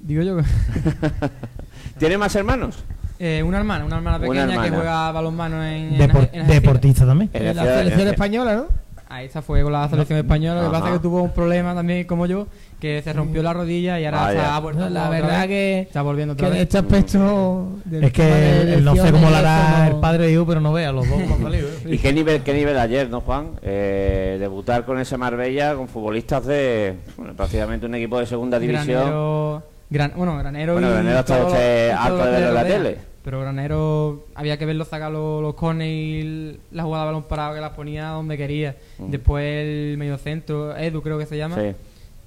[0.00, 0.42] Digo yo que...
[1.98, 2.84] ¿Tiene más hermanos?
[3.18, 4.62] Eh, una hermana, una hermana Una pequeña hermana.
[4.64, 7.30] que juega balonmano en, depor- deportista también.
[7.32, 8.66] En la la ciudad- selección española, ¿no?
[9.08, 10.62] Ahí está, fue con la selección española.
[10.62, 12.46] Lo que pasa es que tuvo un problema también, como yo,
[12.80, 14.40] que se rompió la rodilla y ahora Vaya.
[14.40, 15.46] se ha vuelto No, la otra verdad vez.
[15.48, 16.62] que, Está volviendo que otra en vez.
[16.62, 17.68] este aspecto...
[17.84, 20.24] del Es que tema de él, él no sé cómo lo hará elecciones, el padre
[20.24, 21.68] de Dios, pero no vea, los dos han salido.
[21.68, 21.72] ¿eh?
[21.86, 23.50] ¿Y qué nivel, qué nivel ayer, no, Juan?
[23.62, 28.86] Eh, debutar con ese Marbella, con futbolistas de bueno, prácticamente un equipo de segunda división.
[28.86, 32.30] Granero, gran, bueno, Granero Bueno, y Granero está todo lo- usted y harto de que
[32.30, 32.98] verlo en la tele.
[33.24, 37.54] Pero Granero había que verlo sacar los, los corners y la jugada de balón parado
[37.54, 38.76] que las ponía donde quería.
[38.98, 39.10] Mm.
[39.10, 41.72] Después el mediocentro, Edu creo que se llama, Sí.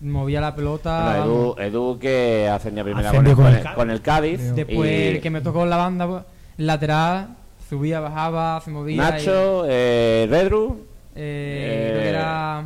[0.01, 1.17] movía la pelota.
[1.23, 1.25] Bueno.
[1.25, 4.55] Edu, Edu que ascendía primera con el, con, con el, el con el Cádiz.
[4.55, 6.23] Después y el que me tocó en la banda pues,
[6.57, 7.27] lateral,
[7.69, 8.95] subía, bajaba, se movía.
[8.95, 10.83] y- Nacho, eh, Redru,
[11.15, 12.63] Eh, creo que era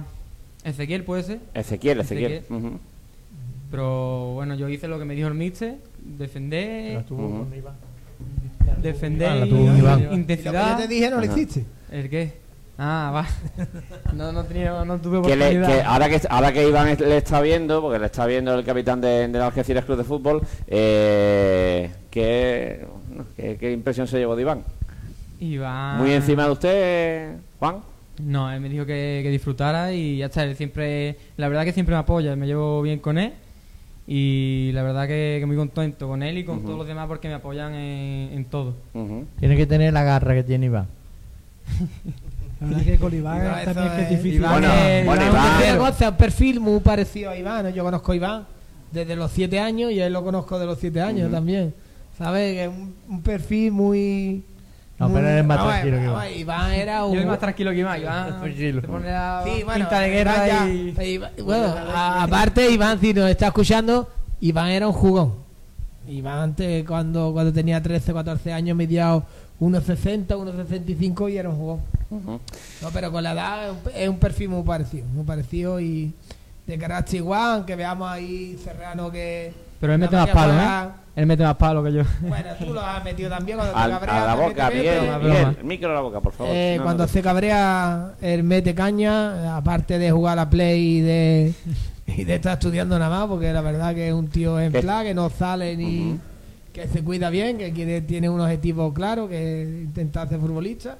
[0.63, 1.39] Ezequiel, puede ser.
[1.53, 2.31] Ezequiel, Ezequiel.
[2.33, 2.73] Ezequiel.
[3.69, 6.91] Pero bueno, yo hice lo que me dijo el mister, defender, Ujú.
[6.91, 7.47] defender Ah, la y- tuvo
[8.65, 9.99] con Iván.
[9.99, 10.71] Y lo que intensidad.
[10.77, 11.65] yo te dije no lo hiciste.
[11.91, 12.41] ¿El qué?
[12.77, 13.27] Ah, va.
[14.13, 15.67] No, no, tenía, no tuve Que le- oportunidad.
[15.67, 18.65] que ahora que ahora que Iván es- le está viendo, porque le está viendo el
[18.65, 22.85] capitán de, del Algeciras Club de Fútbol, eh, ¿qué,
[23.35, 24.63] qué, qué impresión se llevó de Iván?
[25.39, 27.77] Iván- Muy encima de usted, Juan.
[28.21, 30.43] No, él me dijo que, que disfrutara y ya está.
[30.43, 33.33] Él siempre, la verdad que siempre me apoya, me llevo bien con él
[34.07, 37.27] y la verdad que, que muy contento con él y con todos los demás porque
[37.27, 38.75] me apoyan en, en todo.
[39.39, 40.87] Tiene que tener la garra que tiene Iván.
[42.59, 44.33] La verdad que con Iván No, también que es es- difícil.
[44.35, 47.63] Iván Bueno, es- bueno, Iván un perfil muy parecido a Iván.
[47.63, 47.69] ¿no?
[47.71, 48.45] Yo conozco a Iván
[48.91, 51.73] desde los 7 años y a él lo conozco de los 7 años también.
[52.17, 52.53] ¿Sabes?
[52.53, 54.43] Que es un, un perfil muy.
[55.01, 56.33] No, pero él es más vamos, tranquilo que Iván.
[56.37, 57.13] Iván era un.
[57.13, 58.01] Yo soy más tranquilo que Iván.
[58.01, 58.81] Iván Tranquilo.
[58.81, 60.93] se pone la Sí, bueno, pinta de guerra Iván y...
[60.93, 65.33] ya- Iván- bueno, a- aparte, Iván, si nos está escuchando, Iván era un jugón.
[66.07, 69.13] Iván antes, cuando, cuando tenía 13, 14 años, medía
[69.59, 71.79] 1,60, 1,65 y era un jugón.
[72.09, 72.39] Ujú.
[72.81, 76.11] No, pero con la edad es un, es un perfil muy parecido, muy parecido y
[76.67, 79.53] de carácter igual, aunque veamos ahí Serrano que...
[79.81, 81.01] Pero él mete más juega- ¿eh?
[81.13, 82.03] Él mete más palos que yo.
[82.21, 84.17] Bueno, tú lo has metido también cuando te Al- cabreas.
[84.17, 84.69] a la te boca,
[85.19, 85.55] broma.
[85.59, 86.53] el micro a la boca, por favor.
[86.55, 90.97] Eh, No, cuando no, se cabrea, él mete caña, aparte de jugar a la play
[90.97, 91.53] y de,
[92.07, 94.79] y de estar estudiando nada más, porque la verdad que es un tío en Que-
[94.81, 96.17] plan, que no sale ni...
[96.71, 100.97] Que se cuida bien, que quiere, tiene un objetivo claro, que es intentar ser futbolista.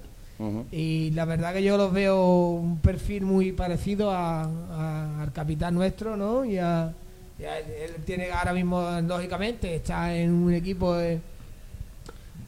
[0.72, 5.74] Y la verdad que yo los veo un perfil muy parecido a- a- al capitán
[5.76, 6.44] nuestro, ¿no?
[6.44, 6.94] Y a, y a-
[7.40, 11.20] él tiene ahora mismo, lógicamente, está en un equipo de-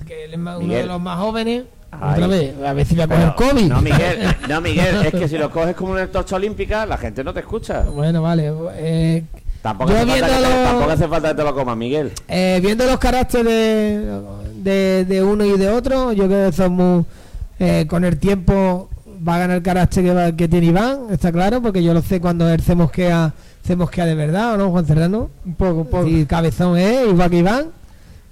[0.06, 0.82] que él es uno Miguel.
[0.82, 1.64] de los más jóvenes.
[1.96, 3.68] Otra vez, a ver si coger COVID.
[3.70, 7.24] No, Miguel, no, Miguel, es que si lo coges como una torcha olímpica, la gente
[7.24, 7.82] no te escucha.
[7.82, 8.52] Bueno, vale.
[8.76, 9.24] eh,
[9.62, 12.12] Tampoco, hace falta, que te, viéndolo- tampoco hace falta que te lo comas, Miguel.
[12.28, 14.22] Eh, viendo los caracteres de,
[14.56, 17.06] de, de uno y de otro, yo creo que son muy,
[17.60, 18.90] eh, con el tiempo
[19.26, 22.02] va a ganar el carácter que, va- que tiene Iván, está claro, porque yo lo
[22.02, 25.30] sé cuando él se mosquea, se mosquea de verdad, ¿o no, Juan Serrano?
[25.46, 26.08] Un poco, un poco.
[26.08, 27.83] Y cabezón es, igual que Iván.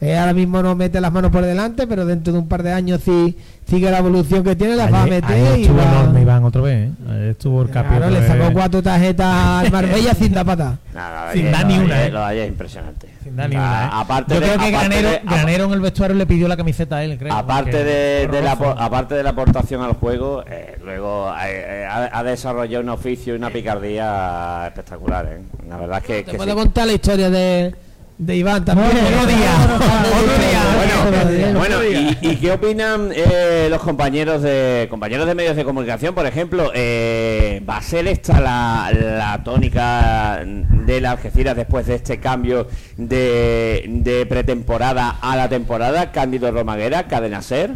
[0.04, 2.74] Eh, ahora mismo no mete las manos por delante, pero dentro de un par de
[2.74, 3.38] años si
[3.70, 6.44] sigue la evolución que tiene, las va a meter ayer y estuvo va- enorme Iván
[6.44, 6.92] otra vez, ¿eh?
[7.08, 8.08] Ayer estuvo el capítulo.
[8.08, 9.28] Claro, le sacó cuatro tarjetas
[9.66, 10.46] al Marbella sin dar.
[10.48, 12.12] Nada, Sin dar ni una, ayer- ¿eh?
[12.12, 13.10] Lo de ayer es impresionante.
[13.24, 13.90] Sin dar ni una, ¿eh?
[13.94, 16.58] Aparte Yo de, creo que aparte Granero, de- Granero en el vestuario le pidió la
[16.58, 17.32] camiseta a él, creo.
[17.36, 22.10] Aparte de, de la, aparte de la aportación al juego, eh, luego eh, eh, ha,
[22.18, 25.28] ha desarrollado un oficio y una picardía espectacular.
[25.28, 25.42] ¿eh?
[25.70, 26.56] La verdad es que, Te que puedo sí.
[26.58, 27.76] contar la historia de,
[28.22, 28.90] de Iván también.
[28.90, 31.54] Otro día, otro día.
[31.56, 36.14] Bueno, bueno, ¿y, y qué opinan eh, los compañeros de compañeros de medios de comunicación?
[36.14, 41.96] Por ejemplo, eh, ¿va a ser esta la, la tónica de la Algeciras después de
[41.96, 46.12] este cambio de, de pretemporada a la temporada?
[46.12, 47.72] Cándido Romaguera, Cadena Ser.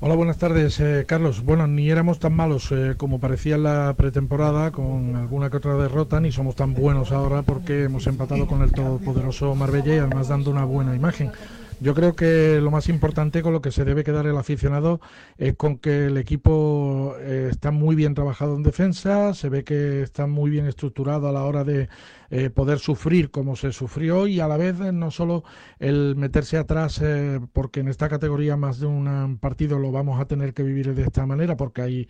[0.00, 1.42] Hola, buenas tardes, eh, Carlos.
[1.42, 5.74] Bueno, ni éramos tan malos eh, como parecía en la pretemporada, con alguna que otra
[5.74, 10.28] derrota, ni somos tan buenos ahora porque hemos empatado con el todopoderoso Marbella y además
[10.28, 11.32] dando una buena imagen.
[11.80, 15.00] Yo creo que lo más importante con lo que se debe quedar el aficionado
[15.36, 20.02] es con que el equipo eh, está muy bien trabajado en defensa, se ve que
[20.02, 21.88] está muy bien estructurado a la hora de
[22.30, 25.44] eh, poder sufrir como se sufrió y a la vez eh, no solo
[25.78, 30.26] el meterse atrás, eh, porque en esta categoría más de un partido lo vamos a
[30.26, 32.08] tener que vivir de esta manera, porque hay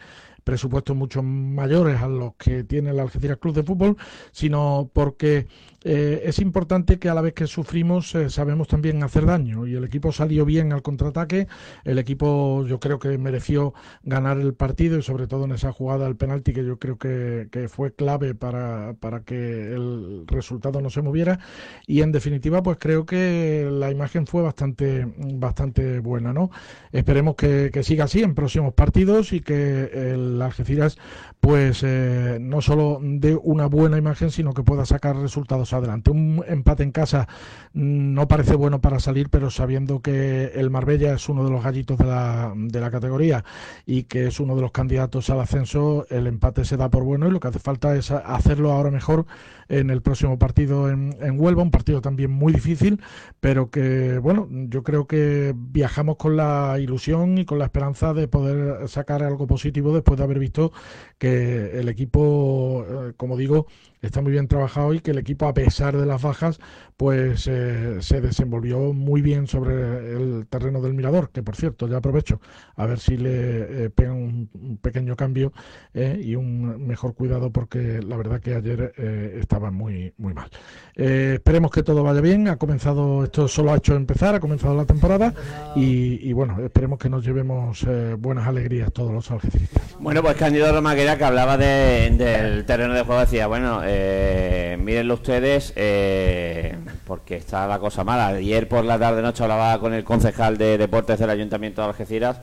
[0.48, 3.98] presupuestos mucho mayores a los que tiene el Algeciras Club de Fútbol,
[4.32, 5.46] sino porque
[5.84, 9.66] eh, es importante que a la vez que sufrimos eh, sabemos también hacer daño.
[9.66, 11.48] Y el equipo salió bien al contraataque,
[11.84, 16.06] el equipo yo creo que mereció ganar el partido y sobre todo en esa jugada
[16.06, 20.90] del penalti que yo creo que, que fue clave para, para que el resultado no
[20.90, 21.38] se moviera
[21.86, 26.50] y en definitiva pues creo que la imagen fue bastante bastante buena, ¿no?
[26.92, 30.98] Esperemos que, que siga así en próximos partidos y que el Algeciras
[31.40, 36.10] pues eh, no solo dé una buena imagen sino que pueda sacar resultados adelante.
[36.10, 37.28] Un empate en casa
[37.72, 41.62] mm, no parece bueno para salir, pero sabiendo que el Marbella es uno de los
[41.62, 43.44] gallitos de la, de la categoría
[43.86, 47.28] y que es uno de los candidatos al ascenso, el empate se da por bueno
[47.28, 49.26] y lo que hace falta es hacerlo ahora mejor
[49.68, 53.00] en el próximo partido en, en Huelva, un partido también muy difícil,
[53.40, 58.28] pero que, bueno, yo creo que viajamos con la ilusión y con la esperanza de
[58.28, 60.72] poder sacar algo positivo después de haber visto
[61.18, 63.66] que el equipo, eh, como digo,
[64.02, 66.58] está muy bien trabajado y que el equipo, a pesar de las bajas,
[66.96, 71.98] pues eh, se desenvolvió muy bien sobre el terreno del Mirador, que por cierto, ya
[71.98, 72.40] aprovecho
[72.76, 75.52] a ver si le eh, pegan un, pequeño cambio
[75.94, 80.48] eh, y un mejor cuidado porque la verdad que ayer eh, estaba muy, muy mal.
[80.94, 84.84] Esperemos que todo vaya bien, ha comenzado, esto solo ha hecho empezar, ha comenzado la
[84.84, 85.32] temporada
[85.76, 87.86] y, y bueno, esperemos que nos llevemos
[88.18, 89.96] buenas alegrías todos los algeciristas.
[90.00, 95.14] Bueno, pues Cándido Romaguera, que hablaba de- del terreno de juego, decía, bueno, eh, mírenlo
[95.14, 96.76] ustedes, eh,
[97.06, 98.28] porque está la cosa mala.
[98.28, 102.40] Ayer por la tarde-noche hablaba con el concejal de deportes del Ayuntamiento de Algeciras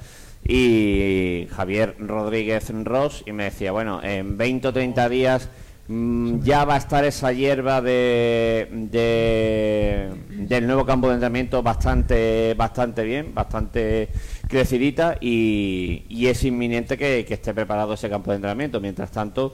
[0.48, 5.50] y Javier Rodríguez Ross y me decía, bueno, en 20 o 30 días
[5.88, 12.54] mm, ya va a estar esa hierba de, de- del nuevo campo de entrenamiento bastante
[12.56, 14.10] bastante bien, bastante
[14.48, 18.80] crecidita y, y es inminente que esté preparado ese campo de entrenamiento.
[18.80, 19.54] Mientras tanto,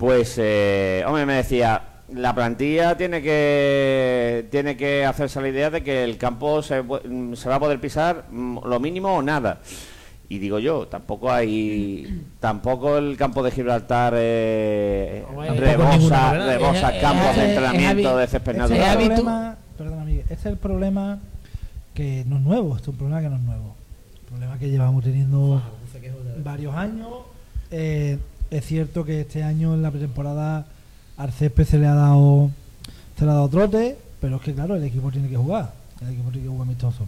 [0.00, 1.82] pues, eh, hombre, me decía,
[2.14, 7.34] la plantilla tiene que tiene que hacerse la idea de que el campo se, pu-
[7.36, 9.60] se va a poder pisar mm, lo mínimo o nada.
[10.30, 15.22] Y digo yo, tampoco hay, tampoco el campo de Gibraltar eh,
[15.56, 19.56] rebosa, ninguna, rebosa Es- es- campos de entrenamiento es de césped es- natural.
[20.20, 21.18] este es el problema
[21.94, 23.74] que no es nuevo, este es un problema que no es nuevo.
[24.22, 25.60] Un problema que llevamos teniendo
[26.44, 27.08] varios años.
[27.72, 28.16] Eh,
[28.50, 30.66] es cierto que este año en la pretemporada
[31.16, 32.50] al césped se le ha dado
[33.18, 36.08] se le ha dado trote, pero es que claro, el equipo tiene que jugar, el
[36.08, 37.06] equipo tiene que jugar amistoso.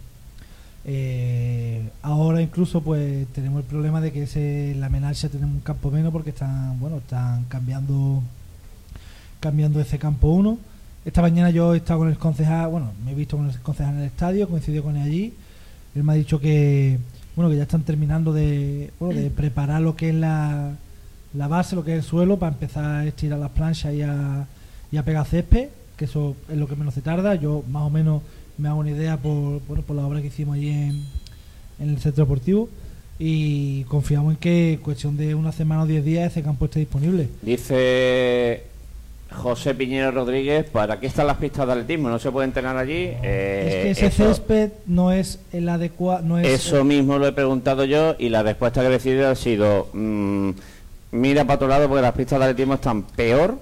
[0.85, 5.89] Eh, ahora incluso pues tenemos el problema de que ese, la Menalcha tenemos un campo
[5.91, 8.21] menos porque están bueno están cambiando
[9.39, 10.57] cambiando ese campo 1
[11.05, 13.93] esta mañana yo he estado con el concejal bueno me he visto con el concejal
[13.93, 15.33] en el estadio coincidido con él allí
[15.95, 16.99] él me ha dicho que
[17.37, 20.75] bueno que ya están terminando de bueno de preparar lo que es la,
[21.33, 24.47] la base lo que es el suelo para empezar a estirar las planchas y a,
[24.91, 27.89] y a pegar césped que eso es lo que menos se tarda yo más o
[27.89, 28.21] menos
[28.57, 31.03] me hago una idea por, bueno, por la obra que hicimos allí en,
[31.79, 32.69] en el centro deportivo
[33.19, 36.79] y confiamos en que en cuestión de una semana o diez días ese campo esté
[36.79, 37.29] disponible.
[37.41, 38.63] Dice
[39.31, 42.09] José Piñero Rodríguez, ¿para qué están las pistas de atletismo?
[42.09, 43.11] ¿No se puede entrenar allí?
[43.23, 47.27] Eh, es que ese eso, césped no es el adecuado, no es eso mismo lo
[47.27, 50.49] he preguntado yo y la respuesta que he recibido ha sido, mm,
[51.13, 53.57] mira para otro lado porque las pistas de atletismo están peor,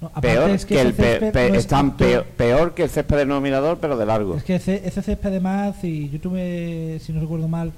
[0.00, 2.90] no, peor es que, el pe- césped pe- no es están peor, peor que el
[2.90, 4.36] césped del nuevo mirador, pero de largo.
[4.36, 7.72] Es que ese, ese césped además, y yo tuve, si no recuerdo mal,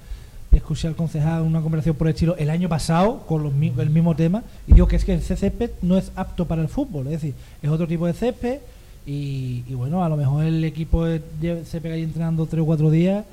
[0.52, 3.90] escuché al concejal una conversación por el estilo el año pasado con los, mi- el
[3.90, 7.06] mismo tema y digo que es que ese césped no es apto para el fútbol,
[7.06, 8.58] es decir, es otro tipo de césped
[9.06, 12.88] y, y bueno, a lo mejor el equipo se pega ahí entrenando tres o cuatro
[12.90, 13.24] días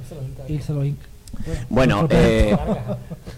[0.51, 1.05] y se lo hinca.
[1.69, 2.55] Bueno, eh,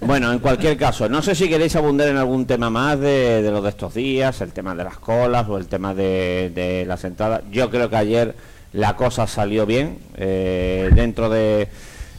[0.01, 3.51] bueno, en cualquier caso, no sé si queréis abundar en algún tema más de, de
[3.51, 7.03] los de estos días, el tema de las colas o el tema de, de las
[7.03, 7.41] entradas.
[7.51, 8.35] Yo creo que ayer
[8.73, 11.67] la cosa salió bien eh, dentro de,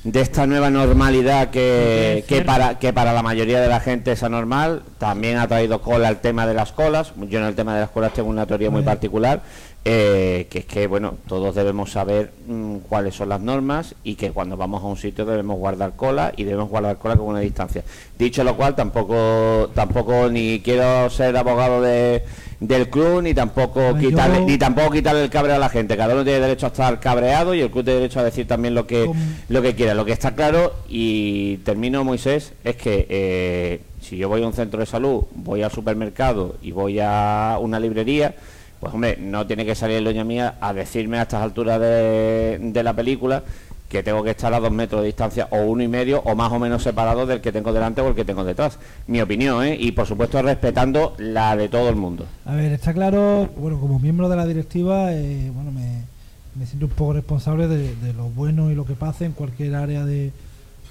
[0.04, 4.22] de esta nueva normalidad que, que para que para la mayoría de la gente es
[4.22, 4.82] anormal.
[4.98, 7.12] También ha traído cola el tema de las colas.
[7.16, 9.42] Yo en el tema de las colas tengo una teoría muy particular
[9.84, 14.30] eh, que es que bueno todos debemos saber mm, cuáles son las normas y que
[14.30, 17.82] cuando vamos a un sitio debemos guardar cola y debemos guardar cola con una distancia.
[18.18, 22.22] Dicho lo cual tampoco tampoco ni quiero ser abogado de
[22.60, 25.96] del club ni tampoco quitarle yo- ni tampoco quitarle el cabreo a la gente.
[25.96, 28.74] Cada uno tiene derecho a estar cabreado y el club tiene derecho a decir también
[28.76, 29.10] lo que
[29.48, 29.94] lo que quiera.
[29.94, 34.52] Lo que está claro y termino Moisés es que eh, si yo voy a un
[34.52, 38.36] centro de salud voy al supermercado y voy a una librería
[38.82, 42.92] pues hombre no tiene que salir doña mía a decirme a estas alturas de, la
[42.92, 43.44] película
[43.88, 46.50] que tengo que estar a dos metros de distancia o uno y medio o más
[46.50, 48.80] o menos separado del que tengo delante o el que tengo detrás.
[49.06, 49.76] Mi opinión, ¿eh?
[49.78, 52.26] Y por supuesto respetando la de todo el mundo.
[52.44, 56.92] A ver, está claro, bueno, como miembro de la directiva, eh, bueno, me, siento un
[56.92, 60.32] poco responsable de, lo bueno y lo que pase en cualquier área de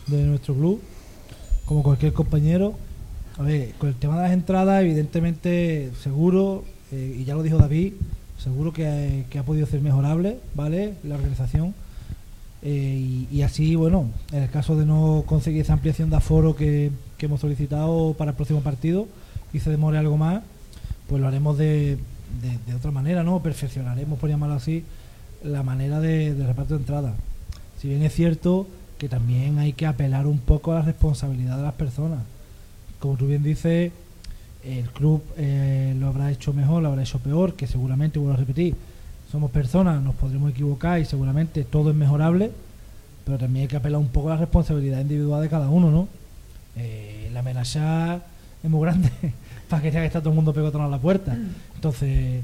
[0.07, 0.81] nuestro club,
[1.65, 2.73] como cualquier compañero.
[3.37, 7.57] A ver, con el tema de las entradas, evidentemente, seguro, eh, y ya lo dijo
[7.57, 7.93] David,
[8.37, 10.95] seguro que, que ha podido ser mejorable, ¿vale?
[11.03, 11.73] La organización.
[12.63, 16.91] Eh, y, así, bueno, en el caso de no conseguir esa ampliación de aforo que,
[17.17, 19.07] que hemos solicitado para el próximo partido
[19.51, 20.43] y se demore algo más,
[21.07, 21.97] pues lo haremos de,
[22.67, 23.41] de- otra manera, ¿no?
[23.41, 24.83] Perfeccionaremos, por llamarlo así,
[25.43, 27.15] la manera de, de reparto de entradas.
[27.79, 28.67] Si bien es cierto
[28.99, 32.19] que también hay que apelar un poco a la responsabilidad de las personas.
[32.99, 33.91] Como tú bien dices,
[34.63, 38.37] el club eh, lo habrá hecho mejor, lo habrá hecho peor, que seguramente, vuelvo a
[38.37, 38.75] repetir,
[39.31, 42.51] somos personas, nos podremos equivocar y seguramente todo es mejorable,
[43.25, 46.07] pero también hay que apelar un poco a la responsabilidad individual de cada uno, ¿no?
[46.75, 48.19] Eh, la amenaza
[48.63, 49.09] es muy grande
[49.69, 51.37] para que tenga que estar todo el mundo pegado a la puerta.
[51.75, 52.43] Entonces,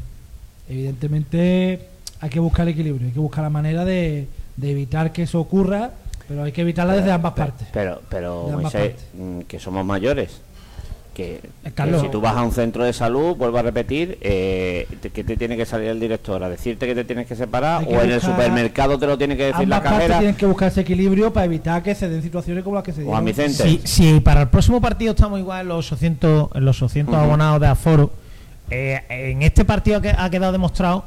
[0.69, 1.81] evidentemente
[2.19, 5.39] hay que buscar el equilibrio, hay que buscar la manera de, de evitar que eso
[5.39, 5.91] ocurra,
[6.27, 7.67] pero hay que evitarla desde ambas partes.
[7.71, 9.05] Pero, pero ambas Moisés, partes.
[9.13, 10.41] mm, que somos mayores.
[11.17, 12.01] Que, que Carlos.
[12.03, 15.57] si tú vas a un centro de salud, vuelvo a repetir, eh, que te tiene
[15.57, 18.21] que salir el director a decirte que te tienes que separar que o en el
[18.21, 21.33] supermercado te lo tiene que decir Ambas la partes cajera tienen que buscar ese equilibrio
[21.33, 23.17] para evitar que se den situaciones como las que se o dieron.
[23.19, 23.63] a Vicente.
[23.63, 27.23] Si, si para el próximo partido estamos igual en los 800, en los 800 Ujú.
[27.23, 28.11] abonados de aforo,
[28.69, 31.03] eh, en este partido que ha quedado demostrado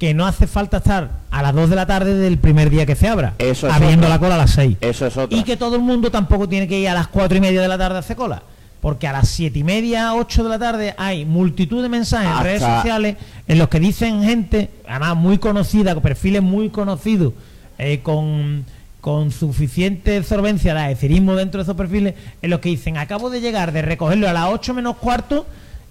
[0.00, 2.96] que no hace falta estar a las 2 de la tarde del primer día que
[2.96, 4.16] se abra, Eso es abriendo otra.
[4.16, 4.78] la cola a las 6.
[4.80, 5.38] Eso es otra.
[5.38, 7.68] Y que todo el mundo tampoco tiene que ir a las 4 y media de
[7.68, 8.42] la tarde a hacer cola.
[8.84, 12.44] Porque a las 7 y media, 8 de la tarde hay multitud de mensajes en
[12.44, 13.16] redes sociales
[13.48, 17.32] en los que dicen gente, además muy conocida, con perfiles muy conocidos,
[17.78, 18.66] eh, con,
[19.00, 22.12] con suficiente solvencia de adhesirismo dentro de esos perfiles,
[22.42, 25.46] en los que dicen, acabo de llegar de recogerlo a las 8 menos cuarto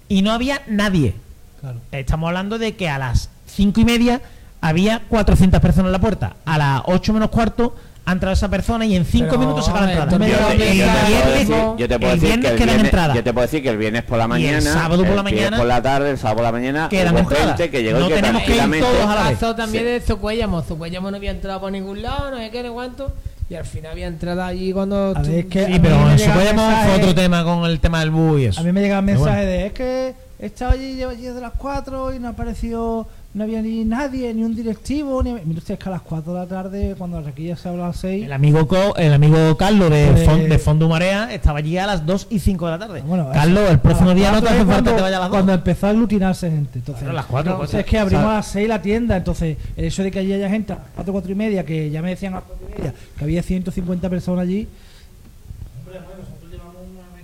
[0.08, 1.14] y no había nadie.
[1.60, 1.80] Claro.
[1.90, 4.20] Estamos hablando de que a las 5 y media
[4.60, 6.36] había 400 personas en la puerta.
[6.44, 7.74] A las 8 menos cuarto
[8.06, 10.10] ha entrado esa persona y en 5 Pero, minutos saca la entrada.
[10.10, 13.16] Yo te, puedo viernes- decir, yo te puedo el decir viernes que el viernes, entradas.
[13.16, 15.22] yo te puedo decir que el viernes por la Y el mañana, sábado por la
[15.22, 17.60] mañana por la tarde, el sábado por la mañana, quedan entradas.
[17.60, 19.38] que llegó No que tenemos que ir todos a la vez.
[19.38, 19.90] caso también Sí.
[19.90, 20.62] de Zocuellamo.
[20.62, 23.12] Zocuellamo no había entrado por ningún lado, no sé qué, no sé cuánto.
[23.48, 25.12] Y al final había entrado allí cuando.
[25.16, 28.10] A ver, es que Sí, pero llegan Supremo fue otro tema con el tema del
[28.10, 28.60] bus y eso.
[28.60, 29.50] A mí me llegan Pero mensajes bueno.
[29.58, 33.42] de es que he estado allí, llevo allí desde las 4 y no apareció, no
[33.44, 35.32] había ni nadie, ni un directivo, ni...
[35.32, 37.84] Mira usted, es que a las 4 de la tarde, cuando la requilla se habla
[37.84, 38.24] a las 6...
[38.26, 41.86] El amigo Co- el amigo Carlos de, Pues- Fon- de Fondo Marea estaba allí a
[41.86, 43.02] las 2 y 5 de la tarde.
[43.04, 45.20] Bueno, Carlos, el próximo día no te 4 hace falta cuando, que te vaya a
[45.20, 45.36] las 2.
[45.36, 46.78] Cuando empezó a aglutinarse gente.
[46.78, 48.80] Entonces, Claro, a las cuatro, no, pues, es que abrimos sea- a las 6 la
[48.82, 49.16] tienda.
[49.16, 51.90] Entonces, el hecho de que allí haya gente a las 4, 4 y media, que
[51.90, 54.68] ya me decían a las 4 y media, que había 150 personas allí.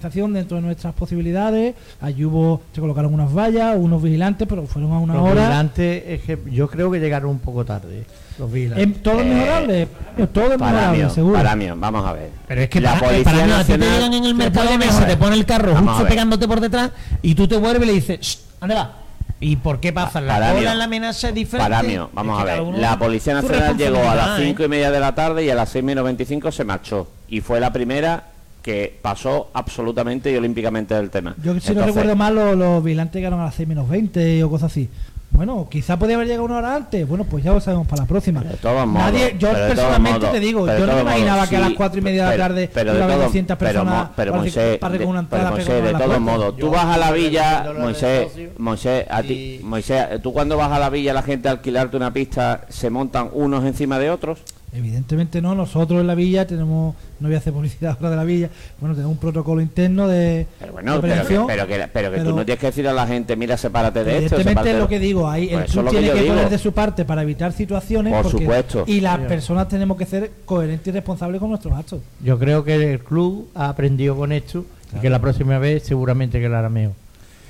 [0.00, 1.74] Dentro de nuestras posibilidades.
[2.00, 5.34] Allí hubo, se colocaron unas vallas, unos vigilantes, pero fueron a una Los hora.
[5.42, 8.04] vigilantes, es que yo creo que llegaron un poco tarde.
[8.38, 8.84] Los vigilantes.
[8.84, 9.88] Em, todo es Eh, mejorable,
[10.32, 11.34] todo es mejorable, seguro.
[11.36, 12.30] para mí, vamos a ver.
[12.48, 14.70] Pero es que la para, Policía para mí, a ti te llegan en el mercado
[14.70, 16.90] de Mesa, te pone el carro Vamos justo pegándote por detrás
[17.22, 18.96] y tú te vuelves y le dices, "Shh, ¿dónde va?
[19.42, 20.20] ¿Y por qué pasa?
[20.20, 21.70] La Para mí, cola en la amenaza es diferente.
[21.70, 22.78] Para mí, Es vamos que a ver.
[22.78, 24.46] La Policía Nacional llegó a las responsabilidad, ¿eh?
[24.48, 27.08] 5 y media de la tarde y a las 6 menos 25 se marchó.
[27.28, 28.24] Y fue la primera
[28.62, 31.34] que pasó absolutamente y olímpicamente del tema.
[31.42, 34.50] Yo si no recuerdo mal, los, los vigilantes llegaron a las 6 menos 20 o
[34.50, 34.88] cosas así.
[35.32, 37.06] Bueno, quizá podía haber llegado una hora antes.
[37.06, 38.42] Bueno, pues ya lo sabemos para la próxima.
[38.42, 40.94] De todos modos, Nadie, yo pero de todos personalmente modos, te digo, pero yo no
[40.96, 42.92] me imaginaba modos, que a las 4 y media de la pero- tarde pero iba
[42.92, 45.50] a de haber todo- 200 pero personas pero para, Moisés, para de- una pero entrada
[45.52, 50.20] Moisés, de todos modos, tú Yo vas a la villa, Moisés, Moisés, a ti, Moisés,
[50.20, 53.64] tú cuando vas a la villa, la gente a alquilarte una pista, se montan unos
[53.64, 54.40] encima de otros.
[54.72, 58.24] Evidentemente no, nosotros en la villa tenemos, no voy a hacer publicidad ahora de la
[58.24, 62.10] villa, bueno, tenemos un protocolo interno de, Pero de bueno, pero que, pero que, pero
[62.12, 64.36] que tú pero- no tienes que decir a la gente, mira, sepárate de esto.
[64.36, 66.34] Evidentemente es lo que digo, ahí Pues el eso club que tiene que, digo.
[66.34, 68.84] poner de su parte para evitar situaciones Por porque- supuesto.
[68.86, 72.00] y las personas tenemos que ser coherentes y responsables con nuestros actos.
[72.22, 74.64] Yo creo que el club ha aprendido con esto
[74.96, 76.94] y que la próxima vez seguramente que lo hará mejor.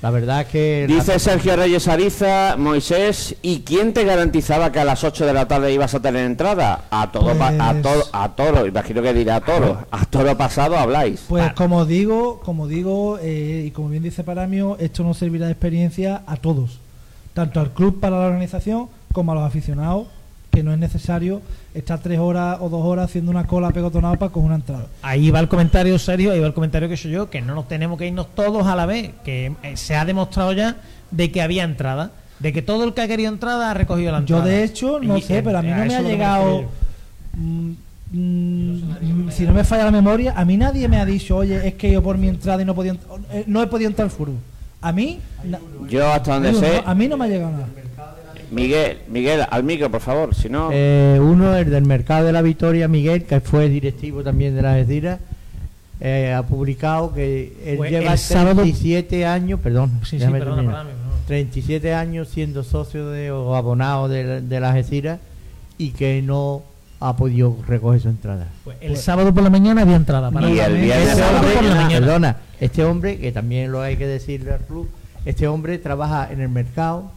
[0.01, 0.85] La verdad es que...
[0.89, 5.33] la- Dice Sergio Reyes Ariza, Moisés, ¿y quién te garantizaba que a las 8 de
[5.33, 6.85] la tarde ibas a tener entrada?
[6.89, 10.75] A todo, a Pues- todo, a toro, imagino que dirá a toro, a toro pasado
[10.77, 11.23] habláis.
[11.29, 15.51] Pues como digo, como digo, eh, y como bien dice Paramio, esto nos servirá de
[15.51, 16.79] experiencia a todos.
[17.33, 20.07] tanto al club para la organización como a los aficionados,
[20.51, 21.41] que no es necesario
[21.73, 24.87] estar tres horas o dos horas haciendo una cola pegotonada para con una entrada.
[25.01, 27.67] Ahí va el comentario serio, ahí va el comentario que soy yo, que no nos
[27.69, 30.75] tenemos que irnos todos a la vez, que eh, se ha demostrado ya
[31.09, 34.19] de que había entrada, de que todo el que ha querido entrada ha recogido la
[34.25, 34.45] Yo entrada.
[34.45, 36.63] de hecho, no Y, sé, eh, pero a mí a no me ha me llegado...
[37.37, 37.71] mm,
[38.11, 41.75] mm, si no me falla la memoria, a mí nadie me ha dicho, oye, es
[41.75, 42.95] que yo por mi entrada y no, podía,
[43.31, 44.33] eh, no he podido entrar al foro.
[44.81, 45.19] A mí,
[45.89, 47.67] Yo hasta donde sé, a mí no me ha llegado nada.
[48.51, 50.69] Miguel, Miguel, al micro, por favor, si no...
[50.73, 54.75] Eh, uno, el del Mercado de la Victoria, Miguel, que fue directivo también de las
[54.75, 55.19] Algeciras,
[56.01, 60.39] eh, ha publicado que él Pues lleva el sábado- 37 años, perdón, Sí, sí, déjame
[60.39, 60.85] perdona, terminar.
[60.85, 61.25] perdona, perdona.
[61.27, 65.19] 37 años siendo socio de, o abonado de, de las Algeciras
[65.77, 66.63] y que no
[66.99, 68.47] ha podido recoger su entrada.
[68.65, 70.29] Pues el sábado por la mañana había entrada.
[70.29, 71.99] Para Y el viernes el por la sábado por la hombre, mañana.
[72.05, 74.89] perdona, este hombre, que también lo hay que decirle al club,
[75.25, 77.11] este hombre trabaja en el mercado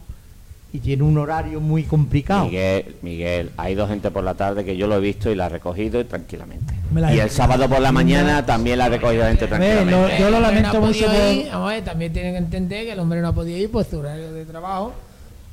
[0.75, 2.45] y tiene un horario muy complicado.
[2.45, 5.45] Miguel, Miguel, ha ido gente por la tarde que yo lo he visto y la
[5.45, 6.73] ha recogido y tranquilamente.
[6.91, 9.91] Me la Y el sábado por la mañana también la ha recogido gente Ve, tranquilamente.
[9.91, 12.99] lo- yo lo lamento no mucho por- ir, ver, también tienen que entender que el
[12.99, 14.91] hombre no ha podido ir por su horario de trabajo.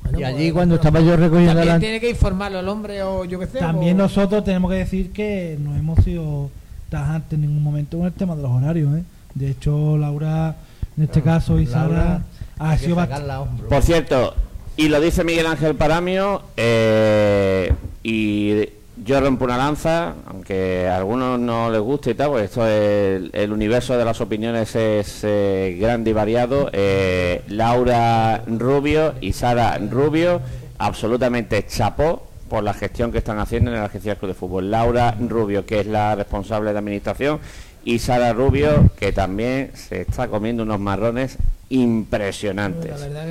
[0.03, 1.79] Bueno, Y pues, allí cuando estaba yo recogiendo También la...
[1.79, 3.59] tiene que informarlo el hombre o yo qué sé.
[3.59, 6.49] También o- nosotros tenemos que decir que no hemos sido
[6.89, 8.93] tajantes en ningún momento con el tema de los horarios.
[8.97, 9.03] ¿eh?
[9.35, 10.53] De hecho, Laura,
[10.97, 12.21] en este caso, y Laura, Sara,
[12.59, 13.63] ha hay sido bastante...
[13.69, 14.35] Por cierto,
[14.75, 17.71] y lo dice Miguel Ángel Paramio, eh,
[18.01, 18.69] y
[19.05, 23.29] yo rompo una lanza, aunque a algunos no les guste y tal, pues esto es
[23.33, 26.69] el, universo de las opiniones es eh, grande y variado.
[26.73, 30.41] Eh, Laura Rubio y Sara Rubio,
[30.77, 34.71] absolutamente chapó por la gestión que están haciendo en el Algeciras Club de Fútbol.
[34.71, 37.39] Laura Rubio, que es la responsable de administración,
[37.85, 41.37] y Sara Rubio, que también se está comiendo unos marrones
[41.69, 43.01] impresionantes.
[43.01, 43.25] La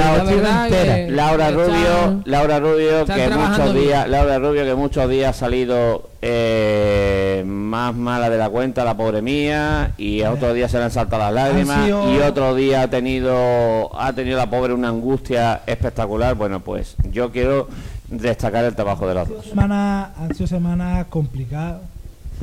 [1.08, 3.84] Laura, Rubio, Laura Rubio que muchos bien.
[3.86, 8.96] días, Laura Rubio que muchos días ha salido eh, más mala de la cuenta, la
[8.96, 12.54] pobre mía, y a otro día se le han saltado las lágrimas, sido- y otro
[12.54, 16.34] día ha tenido, ha tenido la pobre una angustia espectacular.
[16.34, 17.68] Bueno, pues yo quiero
[18.08, 19.46] destacar el trabajo de los dos.
[19.46, 21.80] Semana, han sido semanas complicadas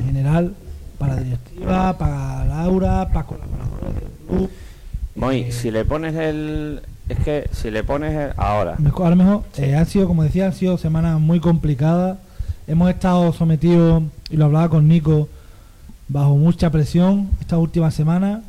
[0.00, 0.54] en general
[0.98, 4.50] para la directiva, para Laura, para colaboradores del club.
[5.14, 9.74] Moy, si le pones el, es que si le pones el, ahora, ahora mejor, eh,
[9.74, 12.18] han sido, como decía, han sido semanas muy complicadas.
[12.66, 15.28] Hemos estado sometidos, y lo hablaba con Nico,
[16.08, 18.42] bajo mucha presión estas últimas semanas.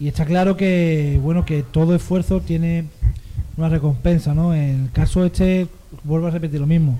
[0.00, 2.86] Y está claro que, bueno, que todo esfuerzo tiene
[3.56, 4.54] una recompensa, ¿no?
[4.54, 5.68] En el caso este,
[6.02, 6.98] vuelvo a repetir lo mismo.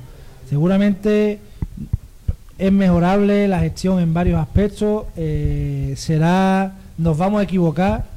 [0.48, 1.40] Seguramente
[2.58, 5.06] es mejorable la gestión en varios aspectos.
[5.16, 8.13] eh, será, nos vamos a equivocar,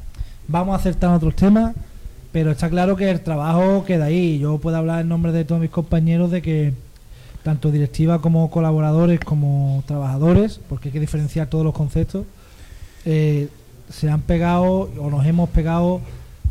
[0.48, 1.76] vamos a acertar otros temas,
[2.32, 4.40] pero está claro que el trabajo queda ahí.
[4.40, 6.74] Yo puedo hablar en nombre de todos mis compañeros de que
[7.44, 12.26] tanto directiva como colaboradores como trabajadores, porque hay que diferenciar todos los conceptos,
[13.06, 13.48] eh,
[13.90, 16.02] se han pegado o nos hemos pegado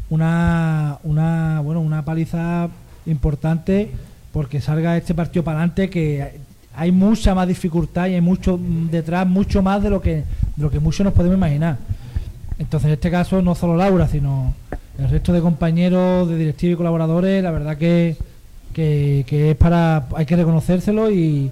[0.09, 2.69] una, una bueno una paliza
[3.05, 3.91] importante
[4.33, 6.41] porque salga este partido para adelante que
[6.75, 8.59] hay mucha más dificultad y hay mucho
[8.91, 10.25] detrás mucho más de lo que
[10.57, 11.77] de lo que muchos nos podemos imaginar
[12.59, 14.55] entonces en este caso no solo Laura sino
[14.99, 18.17] el resto de compañeros de directiva y colaboradores la verdad que,
[18.73, 21.51] que, es para hay que reconocérselo y,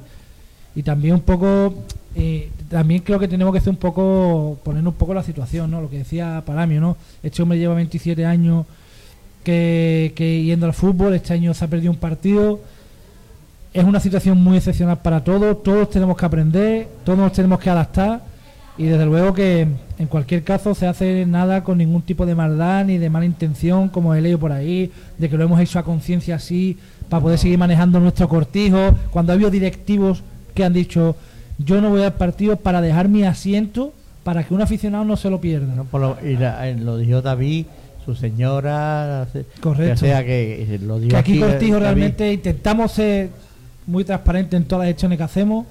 [0.74, 1.74] y también un poco
[2.16, 5.80] eh, también creo que tenemos que hacer un poco poner un poco la situación no
[5.80, 8.66] lo que decía Paramio no este hombre lleva 27 años
[9.44, 12.60] que, que yendo al fútbol este año se ha perdido un partido.
[13.72, 18.22] Es una situación muy excepcional para todos todos tenemos que aprender todos tenemos que adaptar
[18.76, 19.68] y desde luego que
[19.98, 23.88] en cualquier caso se hace nada con ningún tipo de maldad ni de mala intención
[23.88, 26.76] como he leído por ahí de que lo hemos hecho a conciencia así
[27.08, 30.22] para poder seguir manejando nuestro cortijo cuando ha habido directivos
[30.54, 31.14] que han dicho
[31.58, 33.92] yo no voy al partido para dejar mi asiento
[34.24, 37.20] para que un aficionado no se lo pierda No, lo, y la- eh, lo dijo
[37.22, 37.66] David,
[38.04, 39.26] su señora.
[39.32, 39.94] se- Correcto.
[39.94, 41.82] O sea que eh, lo dijo que aquí eh, Cortijo David.
[41.84, 43.28] realmente intentamos ser
[43.86, 45.66] muy transparentes en todas las gestiones que hacemos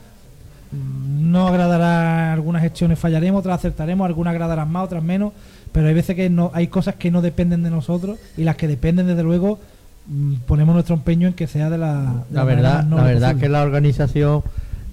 [1.34, 5.34] no agradará algunas gestiones fallaremos otras acertaremos algunas agradarán más otras menos
[5.71, 8.67] pero hay veces que no hay cosas que no dependen de nosotros y las que
[8.67, 9.59] dependen desde luego
[10.07, 13.27] mm, ponemos nuestro empeño en que sea de la, de La verdad, más la verdad
[13.29, 13.41] posible.
[13.41, 14.43] que la organización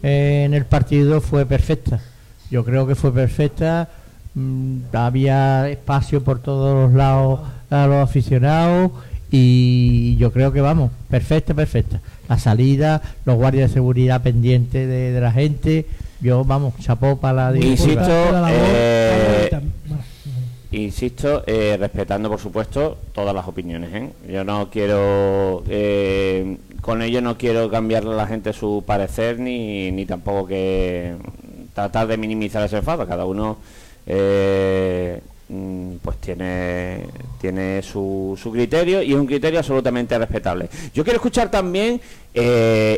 [0.03, 2.01] eh, en el partido fue perfecta.
[2.51, 3.89] Yo creo que fue perfecta.
[4.35, 8.93] mm, había espacio por todos los lados a los aficionados
[9.31, 12.01] y yo creo que vamos, perfecta, perfecta.
[12.29, 15.87] La salida, los guardias de seguridad pendientes de, de la gente.
[16.21, 18.03] Yo, vamos, chapó para la Insisto,
[18.51, 19.49] eh,
[20.71, 23.91] insisto, eh, respetando por supuesto todas las opiniones.
[23.95, 24.11] ¿eh?
[24.29, 29.91] Yo no quiero, eh, con ello no quiero cambiarle a la gente su parecer ni,
[29.93, 31.15] ni tampoco que
[31.75, 33.07] tratar de minimizar ese enfado.
[33.07, 33.57] Cada uno
[34.07, 37.05] eh, mm, pues tiene
[37.41, 40.69] tiene su, su criterio y es un criterio absolutamente respetable.
[40.93, 41.99] Yo quiero escuchar también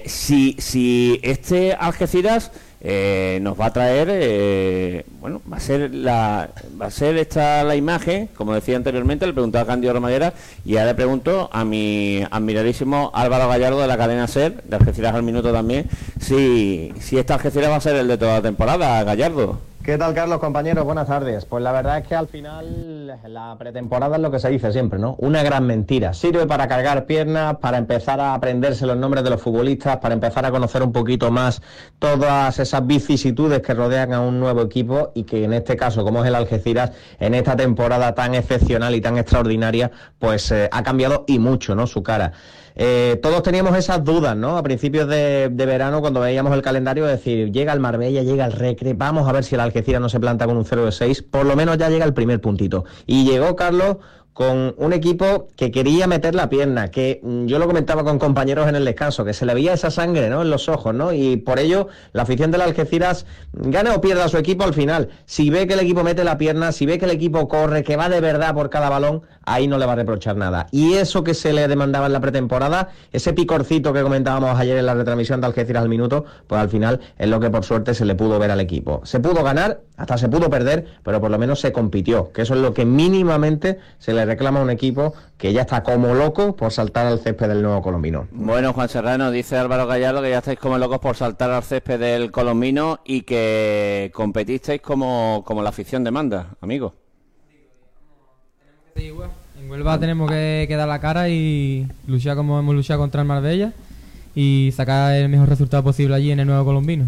[0.07, 2.51] si, si este Algeciras
[2.85, 7.63] eh, nos va a traer, eh, bueno, va a ser la va a ser esta
[7.63, 11.65] la imagen, como decía anteriormente, le preguntaba a Candido Romaguera y ahora le pregunto a
[11.65, 15.87] mi admiradísimo Álvaro Gallardo de la cadena SER, de Algeciras al Minuto también,
[16.21, 19.72] si, si esta Algeciras va a ser el de toda la temporada, Gallardo.
[19.83, 20.85] ¿Qué tal, Carlos, compañeros?
[20.85, 21.45] Buenas tardes.
[21.45, 24.97] Pues la verdad es que al final la pretemporada es lo que se dice siempre,
[25.01, 25.17] ¿no?
[25.19, 26.15] Una gran mentira.
[26.15, 30.47] Sirve para cargar piernas, para empezar a aprenderse los nombres de los futbolistas, para empezar
[30.47, 31.63] a conocer un poquito más
[31.99, 36.23] todas esas vicisitudes que rodean a un nuevo equipo y que en este caso, como
[36.23, 41.25] es el Algeciras, en esta temporada tan excepcional y tan extraordinaria, pues eh, ha cambiado
[41.27, 41.89] y mucho, ¿no?
[41.89, 42.31] Su cara.
[42.75, 44.57] Eh, todos teníamos esas dudas, ¿no?
[44.57, 48.53] A principios de, de verano, cuando veíamos el calendario, decir, llega el Marbella, llega el
[48.53, 51.23] Recre, vamos a ver si el Algeciras no se planta con un 0 de 6,
[51.23, 52.85] por lo menos ya llega el primer puntito.
[53.07, 53.99] Y llegó Carlos
[54.33, 58.69] con un equipo que quería meter la pierna, que mm, yo lo comentaba con compañeros
[58.69, 60.43] en el descanso, que se le veía esa sangre ¿no?
[60.43, 61.13] en los ojos, ¿no?
[61.13, 65.11] Y por ello la afición del Algeciras gane o pierda a su equipo al final.
[65.27, 67.97] Si ve que el equipo mete la pierna, si ve que el equipo corre, que
[67.97, 70.67] va de verdad por cada balón, ahí no le va a reprochar nada.
[70.71, 74.87] Y eso que se le demandaba en la pretemporada, ese picorcito que comentábamos ayer en
[74.87, 78.05] la retransmisión de Algeciras al minuto, pues al final es lo que por suerte se
[78.05, 79.03] le pudo ver al equipo.
[79.05, 82.55] Se pudo ganar, hasta se pudo perder, pero por lo menos se compitió, que eso
[82.55, 86.57] es lo que mínimamente se le reclama a un equipo que ya está como loco
[86.57, 88.29] por saltar al césped del nuevo colombino.
[88.33, 91.99] Bueno, Juan Serrano, dice Álvaro Gallardo que ya estáis como locos por saltar al césped
[91.99, 96.95] del colombino y que competisteis como, como la afición demanda, amigo.
[98.95, 103.29] En Huelva tenemos que, que dar la cara y luchar como hemos luchado contra el
[103.29, 103.73] Marbella
[104.35, 107.07] y sacar el mejor resultado posible allí en el nuevo colombino.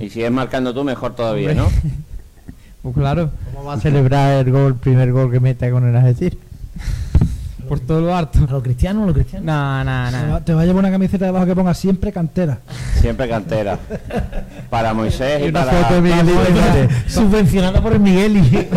[0.00, 1.68] Y si es marcando tú, mejor todavía, ¿no?
[2.92, 6.38] Pues claro, ¿Cómo va a celebrar el gol, primer gol que mete con el Algeciras?
[7.68, 8.38] por todo lo harto.
[8.48, 9.44] ¿A lo cristiano o lo cristiano?
[9.44, 10.32] No, no, Te no.
[10.32, 12.58] va- Te va a llevar una camiseta debajo que ponga siempre cantera.
[13.00, 13.78] Siempre cantera.
[14.70, 15.82] Para Moisés y, Y una para...
[15.84, 16.88] foto de.
[17.08, 18.68] Subvencionada por el Migueli.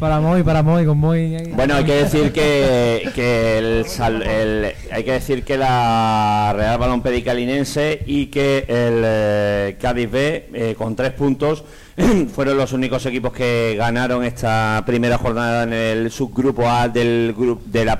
[0.00, 1.52] Para Moy, para Moy, con Moy.
[1.54, 6.78] Bueno, hay que decir que, que el, sal- el- hay que decir que la Real
[6.78, 11.64] Balompédica Linense y que el eh, Cádiz B eh, con tres puntos
[12.34, 17.62] fueron los únicos equipos que ganaron esta primera jornada en el subgrupo A del grupo
[17.66, 17.98] de la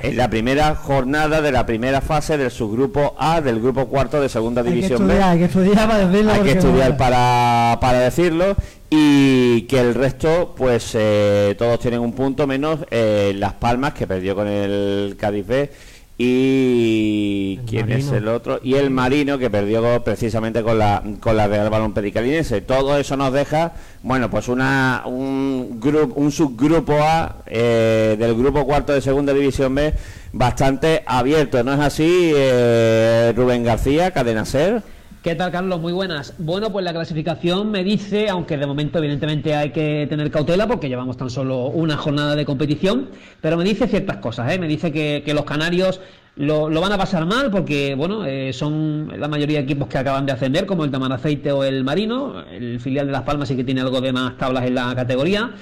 [0.00, 4.28] en la primera jornada de la primera fase del subgrupo A del grupo cuarto de
[4.28, 6.30] segunda hay que división B hay que estudiar para decirlo.
[6.32, 8.56] hay que porque estudiar no- para, para decirlo
[8.90, 14.06] y que el resto pues eh, todos tienen un punto menos eh, Las Palmas que
[14.06, 15.70] perdió con el Cádiz B
[16.16, 18.16] y El quién es Marino.
[18.18, 22.60] el otro y el Marino que perdió precisamente con la con la Real Balón Pedicalinense
[22.60, 28.64] todo eso nos deja bueno pues una un grupo un subgrupo A eh, del grupo
[28.64, 29.92] cuarto de segunda división B
[30.32, 34.93] bastante abierto no es así eh, Rubén García Cadena Ser
[35.24, 35.80] ¿Qué tal, Carlos?
[35.80, 36.34] Muy buenas.
[36.36, 40.86] Bueno, pues la clasificación me dice, aunque de momento evidentemente hay que tener cautela porque
[40.86, 43.08] llevamos tan solo una jornada de competición,
[43.40, 44.58] pero me dice ciertas cosas, ¿eh?
[44.58, 46.02] Me dice que, los canarios
[46.36, 49.96] lo, lo van a pasar mal porque, bueno, eh, son la mayoría de equipos que
[49.96, 52.44] acaban de ascender, como el Tamaraceite o el Marino.
[52.52, 55.54] El filial de Las Palmas sí que tiene algo de más tablas en la categoría.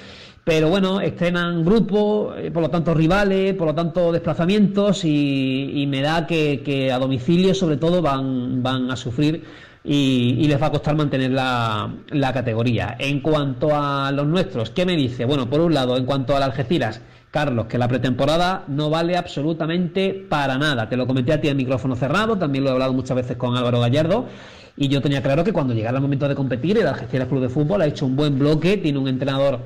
[0.43, 6.01] Pero bueno, estrenan grupos, eh, por lo tanto rivales, por lo tanto desplazamientos y, me
[6.01, 9.43] da que, a domicilio sobre todo van, van a sufrir
[9.85, 12.97] y, y les va a costar mantener la, la categoría.
[12.99, 15.23] En cuanto a los nuestros, ¿qué me dice?
[15.23, 20.13] Bueno, por un lado, en cuanto al Algeciras, Carlos, que la pretemporada no vale absolutamente
[20.29, 20.89] para nada.
[20.89, 23.55] Te lo comenté a ti en micrófono cerrado, también lo he hablado muchas veces con
[23.55, 24.27] Álvaro Gallardo.
[24.75, 27.49] Y yo tenía claro que cuando llegara el momento de competir, el Algeciras Club de
[27.49, 29.59] Fútbol ha hecho un buen bloque, tiene un entrenador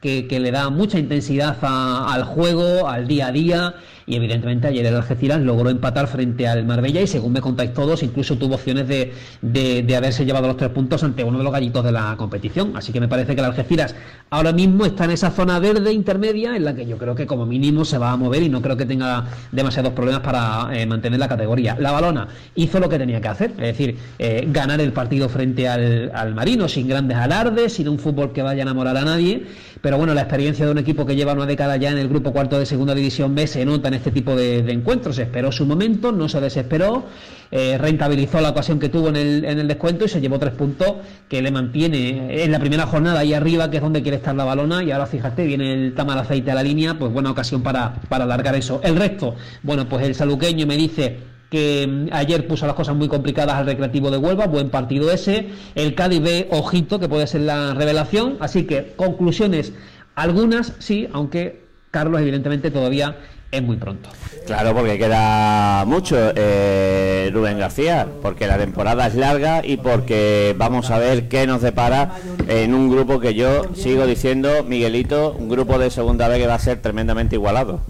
[0.00, 3.74] que, que le da mucha intensidad a- al juego, al día a día.
[4.10, 8.02] Y evidentemente ayer el Algeciras logró empatar frente al Marbella y según me contáis todos,
[8.02, 11.52] incluso tuvo opciones de, de- de haberse llevado los tres puntos ante uno de los
[11.52, 12.72] gallitos de la competición.
[12.76, 13.94] Así que me parece que el Algeciras
[14.30, 17.46] ahora mismo está en esa zona verde intermedia en la que yo creo que como
[17.46, 21.20] mínimo se va a mover y no creo que tenga demasiados problemas para eh, mantener
[21.20, 21.76] la categoría.
[21.78, 25.68] La balona hizo lo que tenía que hacer, es decir, eh, ganar el partido frente
[25.68, 29.46] al, al Marino sin grandes alardes, sin un fútbol que vaya a enamorar a nadie.
[29.82, 32.32] Pero bueno, la experiencia de un equipo que lleva una década ya en el grupo
[32.32, 35.18] cuarto de segunda división B se nota en este tipo de, de encuentros.
[35.18, 37.04] Esperó su momento, no se desesperó,
[37.52, 40.54] eh, rentabilizó la ocasión que tuvo en el, en el descuento y se llevó tres
[40.54, 40.94] puntos
[41.28, 44.44] que le mantiene en la primera jornada ahí arriba, que es donde quiere estar la
[44.44, 44.84] balona.
[44.84, 48.54] Y ahora fíjate, viene el Tamar Aceite a la línea, pues buena ocasión para, alargar
[48.54, 48.80] eso.
[48.84, 51.18] El resto, bueno, pues el saluqueño me dice
[51.50, 55.48] que mm, ayer puso las cosas muy complicadas al Recreativo de Huelva, buen partido ese,
[55.74, 59.72] el Cádiz ve ojito que puede ser la revelación, así que conclusiones
[60.14, 63.16] algunas sí, aunque Carlos evidentemente todavía
[63.50, 64.08] es muy pronto.
[64.46, 70.90] Claro, porque queda mucho, eh, Rubén García, porque la temporada es larga y porque vamos
[70.90, 72.16] a ver qué nos depara
[72.48, 76.54] en un grupo que yo sigo diciendo, Miguelito, un grupo de segunda vez que va
[76.54, 77.80] a ser tremendamente igualado.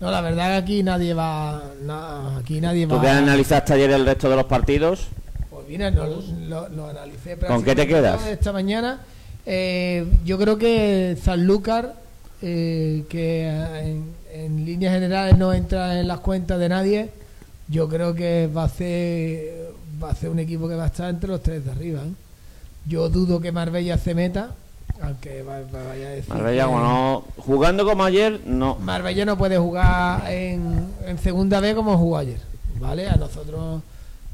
[0.00, 1.62] No, la verdad que aquí nadie va.
[1.82, 2.96] na- aquí nadie va.
[2.96, 5.06] ¿Tú que analizaste ayer el resto de los partidos?
[5.50, 6.04] Pues mira, no,
[6.48, 7.36] lo, lo analicé.
[7.38, 8.26] ¿Con qué te quedas?
[8.26, 9.00] Esta mañana.
[9.46, 11.94] Eh, yo creo que Sanlúcar,
[12.42, 17.10] eh, que en, en líneas generales no entra en las cuentas de nadie,
[17.68, 19.70] yo creo que va a ser
[20.02, 22.00] va a ser un equipo que va a estar entre los tres de arriba.
[22.00, 22.12] ¿eh?
[22.86, 24.50] Yo dudo que Marbella se meta,
[25.00, 26.34] aunque va- va- vaya a decir.
[26.34, 28.74] Marbella, que- bueno, jugando como ayer, no.
[28.76, 32.40] Marbella no puede jugar en, en segunda B como jugó ayer,
[32.80, 33.08] ¿vale?
[33.08, 33.82] A nosotros,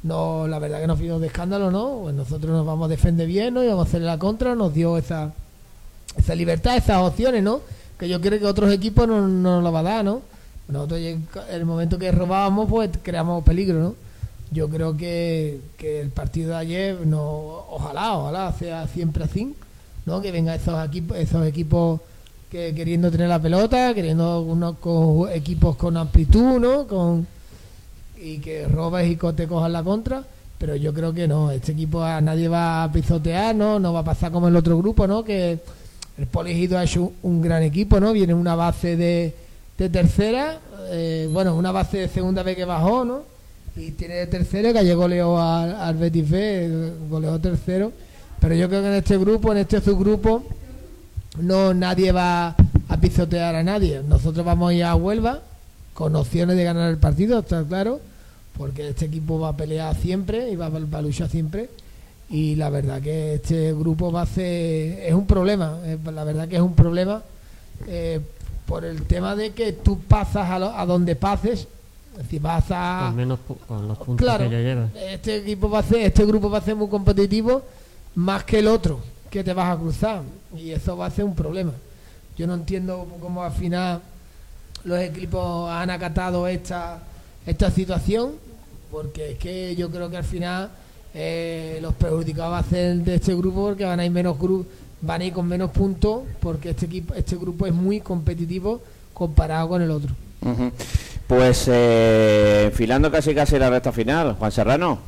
[0.02, 2.00] no, la verdad que nos vimos de escándalo, ¿no?
[2.04, 3.62] Pues nosotros nos vamos a defender bien, ¿no?
[3.62, 5.32] Y vamos a hacer la contra, nos dio esa,
[6.16, 7.60] esa libertad, esas opciones, ¿no?
[8.00, 10.22] Que yo creo que otros equipos no, no nos lo va a dar, ¿no?
[10.68, 13.94] Nosotros en el momento que robábamos, pues creamos peligro, ¿no?
[14.50, 17.20] Yo creo que, que el partido de ayer, no,
[17.68, 19.54] ojalá, ojalá sea siempre así,
[20.06, 20.22] ¿no?
[20.22, 22.00] Que vengan esos equipos, esos equipos
[22.50, 26.86] que queriendo tener la pelota, queriendo unos con equipos con amplitud, ¿no?
[26.86, 27.26] Con
[28.18, 30.24] y que robes y te cojas la contra,
[30.58, 33.78] pero yo creo que no, este equipo a nadie va a pisotear, ¿no?
[33.78, 35.22] No va a pasar como el otro grupo, ¿no?
[35.22, 35.58] Que
[36.20, 36.84] el Poligido ha
[37.22, 38.12] un gran equipo, ¿no?
[38.12, 39.34] Viene una base de,
[39.76, 40.60] tercera,
[40.90, 43.22] eh, bueno, una base de segunda vez que bajó, ¿no?
[43.74, 47.90] Y tiene de tercera, que ayer goleó al, al Betis B, goleó tercero.
[48.38, 50.44] Pero yo creo que en este grupo, en este subgrupo,
[51.38, 52.54] no nadie va
[52.88, 54.02] a pisotear a nadie.
[54.06, 55.40] Nosotros vamos a ir a Huelva
[55.94, 57.98] con opciones de ganar el partido, está claro,
[58.58, 61.70] porque este equipo va a pelear siempre y va a luchar siempre.
[62.30, 65.00] Y la verdad que este grupo va a ser.
[65.00, 67.22] Es un problema, eh, la verdad que es un problema
[67.88, 68.20] eh,
[68.66, 71.66] por el tema de que tú pasas a, lo- a donde pases,
[72.12, 73.06] es decir, vas a.
[73.06, 74.88] Con, menos pu- con los puntos Claro, que ya lleva.
[75.10, 77.62] este equipo va a ser, este grupo va a ser muy competitivo
[78.14, 80.22] más que el otro que te vas a cruzar
[80.56, 81.72] y eso va a ser un problema.
[82.36, 84.00] Yo no entiendo cómo al final
[84.84, 87.00] los equipos han acatado esta
[87.46, 88.32] esta situación
[88.90, 90.70] porque es que yo creo que al final
[91.14, 94.64] eh, los perjudicados va a ser de este grupo porque van a ir menos gru-
[95.02, 98.80] van a ir con menos puntos porque este equipo este grupo es muy competitivo
[99.14, 100.14] comparado con el otro.
[101.26, 104.98] Pues eh, enfilando casi casi la recta final, Juan Serrano,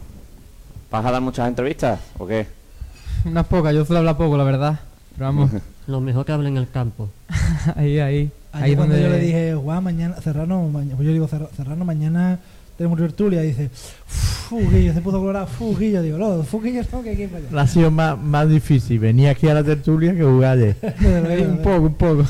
[0.91, 2.47] ¿vas a dar muchas entrevistas o qué?
[3.25, 4.81] Unas pocas, yo suelo hablar poco, la verdad.
[5.15, 5.51] Pero vamos,
[5.87, 7.09] Lo mejor que hable en el campo.
[7.77, 8.31] ahí, ahí.
[8.53, 9.09] Ayer ahí cuando donde...
[9.09, 12.39] yo le dije, Juan, mañana, Serrano, mañana, pues yo digo, "Serra- Serrano, mañana
[12.97, 13.71] tertulia, y dice,
[14.07, 17.61] Fuguillo, se puso colorado, Fuguillo, digo, no, Fuguillo no, que hay que ir para allá.
[17.63, 20.77] Ha sido más, más difícil venir aquí a la tertulia que jugar ayer.
[21.49, 22.25] un poco, un poco.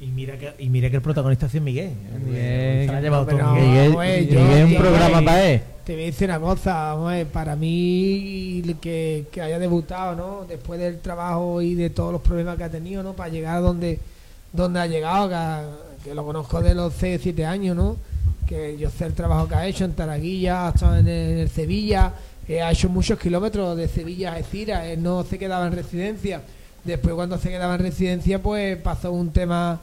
[0.00, 1.90] Y mira que, y mira que el protagonista es Miguel.
[2.26, 2.88] Miguel.
[2.88, 5.60] Se ha llevado Miguel, a yo- Miguel es un programa para él.
[5.84, 10.46] Te voy a decir una cosa, a para mí que, que haya debutado, ¿no?
[10.48, 13.12] Después del trabajo y de todos los problemas que ha tenido, ¿no?
[13.14, 13.98] Para llegar donde,
[14.52, 15.68] donde ha llegado, que, ha-
[16.02, 17.96] que lo conozco de los 6 7 años, ¿no?
[18.46, 21.38] Que yo sé el trabajo que ha hecho en Taraguilla, ha estado en el, en
[21.38, 22.12] el Sevilla,
[22.48, 26.42] eh, ha hecho muchos kilómetros de Sevilla a Algeciras, él no se quedaba en residencia.
[26.84, 29.80] Después cuando se quedaba en residencia, pues pasó un tema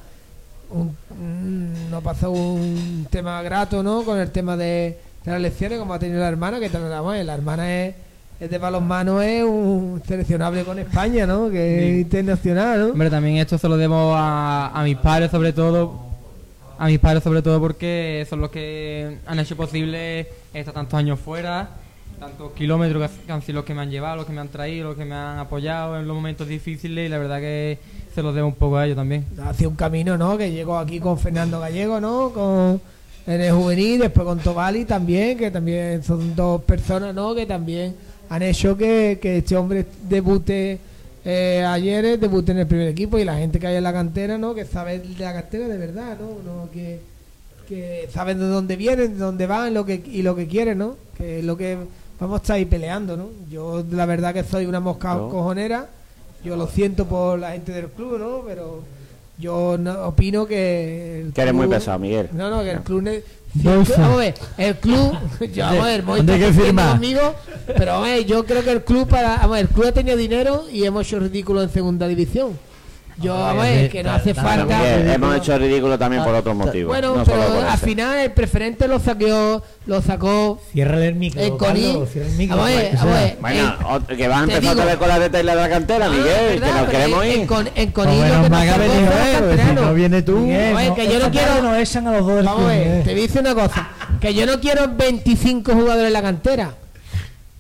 [0.72, 4.04] un, mm, no pasó un tema grato, ¿no?
[4.04, 7.18] Con el tema de, de las lecciones, como ha tenido la hermana, que tal vamos,
[7.18, 7.96] la hermana es,
[8.40, 11.50] es de balonmano, es un seleccionable con España, ¿no?
[11.50, 12.86] Que es internacional, ¿no?
[12.94, 16.11] Hombre, también esto se lo debo a, a mis padres sobre todo.
[16.82, 21.20] A mis padres sobre todo porque son los que han hecho posible estar tantos años
[21.20, 21.70] fuera,
[22.20, 24.88] tantos kilómetros que, han sido los que me han llevado, los que me han traído,
[24.88, 27.78] los que me han apoyado en los momentos difíciles y la verdad que
[28.16, 29.28] se los debo un poco a ellos también.
[29.46, 30.40] Hace un camino, ¿no?
[30.40, 32.32] Que llegó aquí con Fernando Gallego, ¿no?
[32.34, 32.82] Con
[33.28, 37.36] en el juvenil, después con Tobali también, que también son dos personas, ¿no?
[37.36, 37.96] Que también
[38.28, 40.80] han hecho que, que este hombre debute
[41.24, 44.38] eh, ayer, debute en el primer equipo y la gente que hay en la cantera,
[44.38, 44.56] ¿no?
[44.56, 46.42] Que sabe de la cantera de verdad, ¿no?
[46.44, 47.00] No que,
[47.68, 50.96] que saben de dónde vienen, de dónde van lo que, y lo que quieren, ¿no?
[51.18, 51.78] Que es lo que
[52.20, 53.30] vamos a estar ahí peleando, ¿no?
[53.50, 55.90] Yo la verdad que soy una mosca cojonera,
[56.44, 58.42] yo lo siento por la gente del club, ¿no?
[58.48, 58.82] Pero
[59.38, 61.22] yo no, opino que...
[61.22, 62.30] el Que eres muy pesado, Miguel.
[62.34, 63.24] No, no, que el club...
[63.54, 65.18] Vamos a ver, el club...
[65.54, 66.92] yo, vamos a ver, Moy ¿Dónde hay está que discutiendo firmar?
[66.92, 67.36] conmigo,
[67.78, 69.36] pero vamos a ver, yo creo que el club para...
[69.38, 72.58] Vamos a ver, el club ha tenido dinero y hemos hecho ridículo en segunda división.
[73.22, 74.78] Yo, vamos a ver, que no hace falta...
[74.78, 76.88] Miguel, hemos hecho ridículo también por otros motivos.
[76.88, 77.86] Bueno, no pero al ese.
[77.86, 81.58] final el preferente lo sacó, lo sacó el micro.
[81.58, 82.06] Coní.
[82.12, 82.58] Cierra el micro.
[82.58, 83.38] Vamos a ver, vamos a ver.
[83.40, 86.10] Bueno, en- ot- que vas a empezar otra vez con la de la cantera, Ah,
[86.10, 87.32] Miguel, verdad, que nos queremos ir.
[87.32, 87.70] En, Coní
[88.18, 89.04] Pues lo que nos el
[89.40, 89.82] porque si canterano.
[89.82, 90.40] no viene tú.
[90.40, 93.42] No, que yo no quiero- nos echan a los dos Vamos a ver, te decir
[93.42, 93.90] una cosa.
[94.20, 96.76] Que yo no quiero 25 jugadores en la cantera.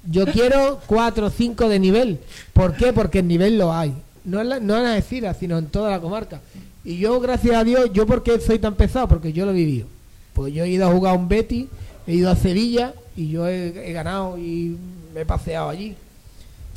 [0.09, 2.19] Yo quiero 4 o 5 de nivel.
[2.53, 2.91] ¿Por qué?
[2.93, 3.93] Porque el nivel lo hay.
[4.23, 6.41] No en, la, no en Algeciras, sino en toda la comarca.
[6.83, 9.07] Y yo, gracias a Dios, ¿yo por qué soy tan pesado?
[9.07, 9.87] Porque yo lo he vivido.
[10.33, 11.67] Pues yo he ido a jugar a un Betty,
[12.07, 14.77] he ido a Sevilla y yo he, he ganado y
[15.13, 15.95] me he paseado allí.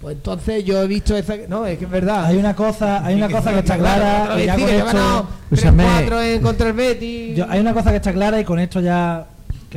[0.01, 1.37] Pues entonces yo he visto esa...
[1.49, 2.27] No, es que es verdad.
[2.27, 4.61] Hay una cosa, hay una cosa que está Claro, clara otra y vez ya sí,
[4.61, 5.85] con que yo he ganado esto, Escúchame.
[6.09, 7.35] 3-4 en contra el Betty.
[7.35, 9.27] yo- hay una cosa que está clara y con esto ya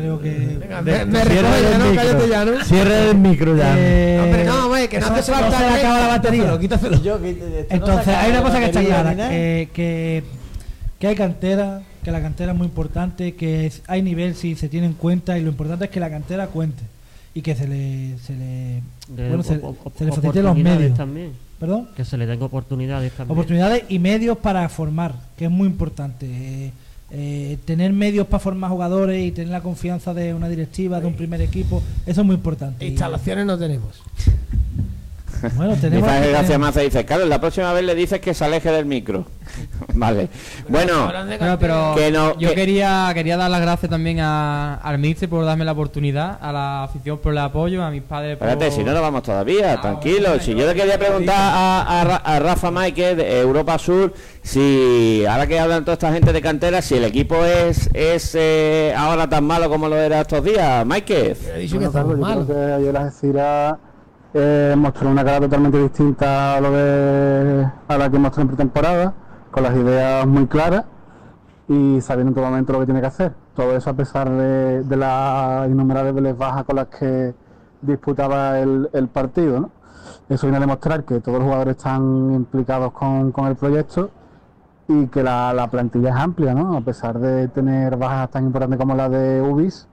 [0.01, 1.85] creo que Venga, me, me Cierra el ¿no?
[1.89, 1.95] micro.
[1.95, 2.63] Cállate ya, ¿no?
[2.63, 3.75] Cierra el micro ya.
[3.77, 6.59] Eh, Hombre, no, hombre, que no hace se- falta se le el acaba la batería.
[6.59, 7.01] Quítaselo.
[7.03, 9.29] Yo, no se Entonces, hay una cosa que está clara, nada.
[9.29, 10.23] que, que,
[10.99, 14.69] que hay cantera, que la cantera es muy importante, que es- hay nivel si se
[14.69, 16.83] tiene en cuenta y lo importante es que la cantera cuente
[17.33, 20.97] y que se le, se le, De bueno, se, op- se le faciliten los medios.
[20.97, 21.31] también.
[21.59, 21.89] ¿Perdón?
[21.95, 23.31] Que se le den oportunidades también.
[23.31, 26.27] Oportunidades y medios para formar, que es muy importante.
[26.29, 26.71] Eh,
[27.09, 31.13] eh, tener medios para formar jugadores y tener la confianza de una directiva, de un
[31.13, 32.85] primer equipo, eso es muy importante.
[32.85, 34.01] Instalaciones no tenemos.
[35.55, 38.45] bueno, tenemos, Dice Gracia tenemos- Maza dice, Carlos, la próxima vez le dices que se
[38.45, 39.25] aleje del micro.
[39.93, 40.29] vale.
[40.67, 41.11] Bueno,
[41.59, 45.45] pero Que no- yo que- quería quería dar las gracias también a, al Mister por
[45.45, 48.47] darme la oportunidad, a la afición por el apoyo, a mis padres por...
[48.47, 50.29] espérate, si no nos vamos todavía, Ah, tranquilo.
[50.29, 53.77] bueno, Si yo yo le quería preguntar a, a Ra- a Rafa Mike de Europa
[53.79, 58.35] Sur, si ahora que hablan toda esta gente de cantera, si el equipo es, es
[58.35, 61.35] eh, ahora tan malo como lo era estos días, Mike.
[61.55, 62.45] He dicho Bueno, que Carlos, estamos yo malos.
[62.45, 63.77] creo que ayer las Algeciras
[64.39, 69.13] eh, mostró una cara totalmente distinta a lo de la que mostró en pretemporada,
[69.49, 70.85] con las ideas muy claras
[71.67, 73.33] y sabiendo en todo momento lo que tiene que hacer.
[73.55, 77.33] Todo eso a pesar de, las innumerables bajas con las que
[77.81, 79.59] disputaba el, partido.
[79.59, 79.71] ¿no?
[80.29, 84.11] Eso viene a demostrar que todos los jugadores están implicados con, el proyecto
[84.87, 86.77] y que la, la plantilla es amplia, ¿no?
[86.77, 89.87] a pesar de tener bajas tan importantes como la de Ubis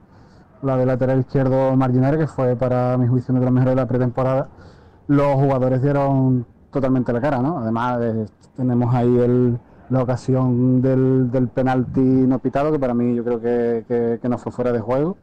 [0.65, 3.81] la de lateral izquierdo Marginera, que fue para mi juicio uno de los mejores de
[3.81, 4.47] la pretemporada,
[5.07, 7.59] los jugadores dieron totalmente la cara, ¿no?
[7.59, 7.99] Además,
[8.57, 9.59] tenemos ahí el-
[9.89, 14.37] la ocasión del, del penalti no pitado, que para mí yo creo que, que- no
[14.39, 15.17] fue fuera de juego,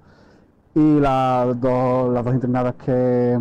[0.74, 3.38] y las dos, las dos internadas que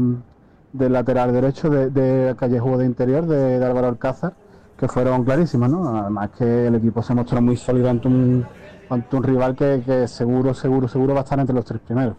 [0.73, 2.33] del lateral derecho de, de
[2.77, 4.33] de interior, de, de Álvaro Alcázar,
[4.77, 5.95] que fueron clarísimas, ¿no?
[5.97, 8.45] Además que el equipo se mostró muy sólido ante un,
[8.91, 12.15] ante un rival que, que seguro, seguro, seguro va a estar entre los tres primeros.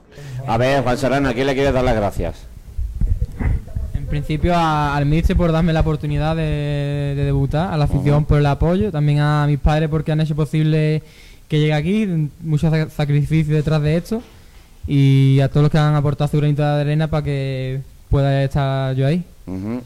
[0.47, 2.47] A ver, Juan Serrano, ¿a quién le quieres dar las gracias?
[3.95, 8.25] En principio a- al Mister por darme la oportunidad de, de debutar, a la afición
[8.25, 11.03] por el apoyo, también a mis padres porque han hecho posible
[11.49, 14.23] que llegue aquí, mucho sac- sacrificio detrás de esto,
[14.87, 17.81] y a todos los que han aportado su granito de arena para que
[18.11, 19.25] pueda estar yo ahí.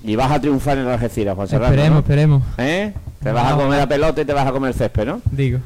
[0.04, 1.72] Y vas a triunfar en Algeciras, Juan Serrano.
[1.72, 2.00] esperemos, ¿no?
[2.00, 2.92] esperemos, ¿Eh?
[3.22, 5.20] Te vas a comer la pelota y te vas a comer el césped, ¿no?
[5.30, 5.58] digo.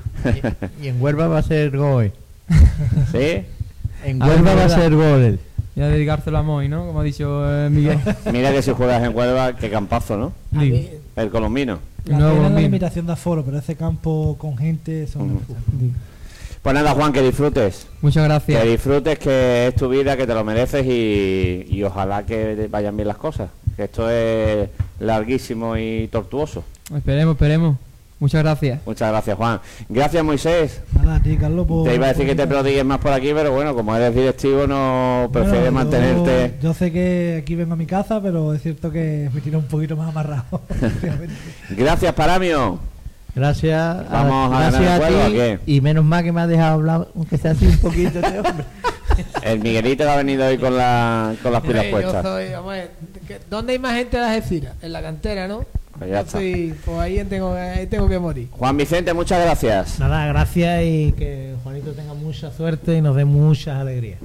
[0.82, 2.12] Y en Huelva va a ser gol.
[3.12, 3.44] ¿Sí?
[4.04, 5.38] En A ver, Huelva va a ser gol.
[5.76, 6.86] Y a dedicárselo a Moy, ¿no?
[6.86, 7.98] Como ha dicho eh, Miguel.
[8.32, 10.32] Mira que si juegas en Huelva, qué campazo, ¿no?
[10.50, 10.78] Digo.
[11.16, 11.78] El colombino.
[12.06, 15.40] La No, es la limitación de aforo, pero ese campo con gente son.
[16.62, 17.86] Pues nada, Juan, que disfrutes.
[18.02, 18.64] Muchas Que gracias.
[18.64, 23.08] disfrutes, que es tu vida, que te lo mereces y, y ojalá que vayan bien
[23.08, 23.48] las cosas.
[23.80, 26.62] Que esto es larguísimo y tortuoso.
[26.94, 27.76] Esperemos, esperemos.
[28.18, 28.78] Muchas gracias.
[28.84, 29.58] Muchas gracias, Juan.
[29.88, 30.82] Gracias, Moisés.
[30.92, 33.30] Nada, a ti, Carlos, por- Te iba a decir que te prodigues más por aquí,
[33.34, 36.56] pero bueno, como eres directivo, no prefieres Bueno, mantenerte.
[36.62, 39.64] Yo, sé que aquí vengo a mi casa, pero es cierto que me tiro un
[39.64, 40.60] poquito más amarrado.
[41.70, 42.78] Gracias, Paramio.
[43.34, 45.32] Gracias, a- Vamos a gracias ganar el a juego, ti.
[45.32, 45.58] ¿o qué?
[45.72, 48.64] Y menos mal que me has dejado hablar, aunque sea así un poquito este hombre.
[49.42, 52.22] El Miguelito ha venido hoy con, la, con las pilas puestas.
[52.22, 52.90] soy- vamos a ver,
[53.26, 54.74] ¿qué- ¿Dónde hay más gente de Algeciras?
[54.82, 55.64] En la cantera, ¿no?
[56.00, 58.48] Pues ya soy- pues ahí tengo, ahí tengo que morir.
[58.52, 59.98] Juan Vicente, muchas gracias.
[60.00, 64.18] Nada, gracias y que Juanito tenga mucha suerte y nos dé muchas alegrías.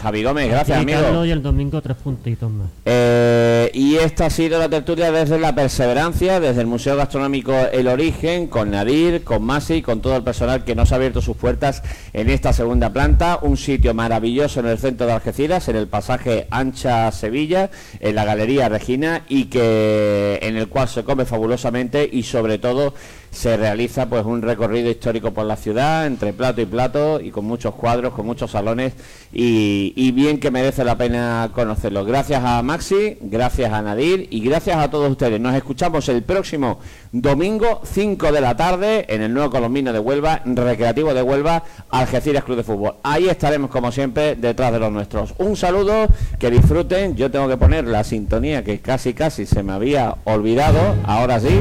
[0.00, 1.00] Javi Gómez, gracias, Y amigo.
[1.00, 2.68] Carlos, y el domingo tres puntitos más.
[2.84, 7.88] Eh, y esta ha sido la tertulia desde la perseverancia, desde el Museo Gastronómico El
[7.88, 11.36] Origen, con Nadir, con Masi y con todo el personal que nos ha abierto sus
[11.36, 11.82] puertas
[12.12, 13.40] en esta segunda planta.
[13.42, 17.68] Un sitio maravilloso en el centro de Algeciras, en el pasaje Ancha Sevilla,
[17.98, 22.92] en la Galería Regina, y que en el cual se come fabulosamente y sobre todo
[23.30, 27.44] se realiza pues un recorrido histórico por la ciudad entre plato y plato y con
[27.44, 28.94] muchos cuadros, con muchos salones
[29.32, 32.04] y, y bien que merece la pena conocerlo.
[32.04, 35.40] Gracias a Maxi, gracias a Nadir y gracias a todos ustedes.
[35.40, 36.80] Nos escuchamos el próximo
[37.12, 42.44] domingo 5 de la tarde en el nuevo Colombino de Huelva, Recreativo de Huelva, Algeciras
[42.44, 42.94] Club de Fútbol.
[43.02, 45.34] Ahí estaremos como siempre detrás de los nuestros.
[45.38, 46.06] Un saludo,
[46.38, 47.16] que disfruten.
[47.16, 51.60] Yo tengo que poner la sintonía que casi casi se me había olvidado, ahora sí.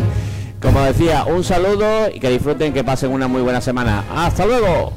[0.62, 4.04] Como decía, un saludo y que disfruten, que pasen una muy buena semana.
[4.14, 4.94] ¡Hasta luego!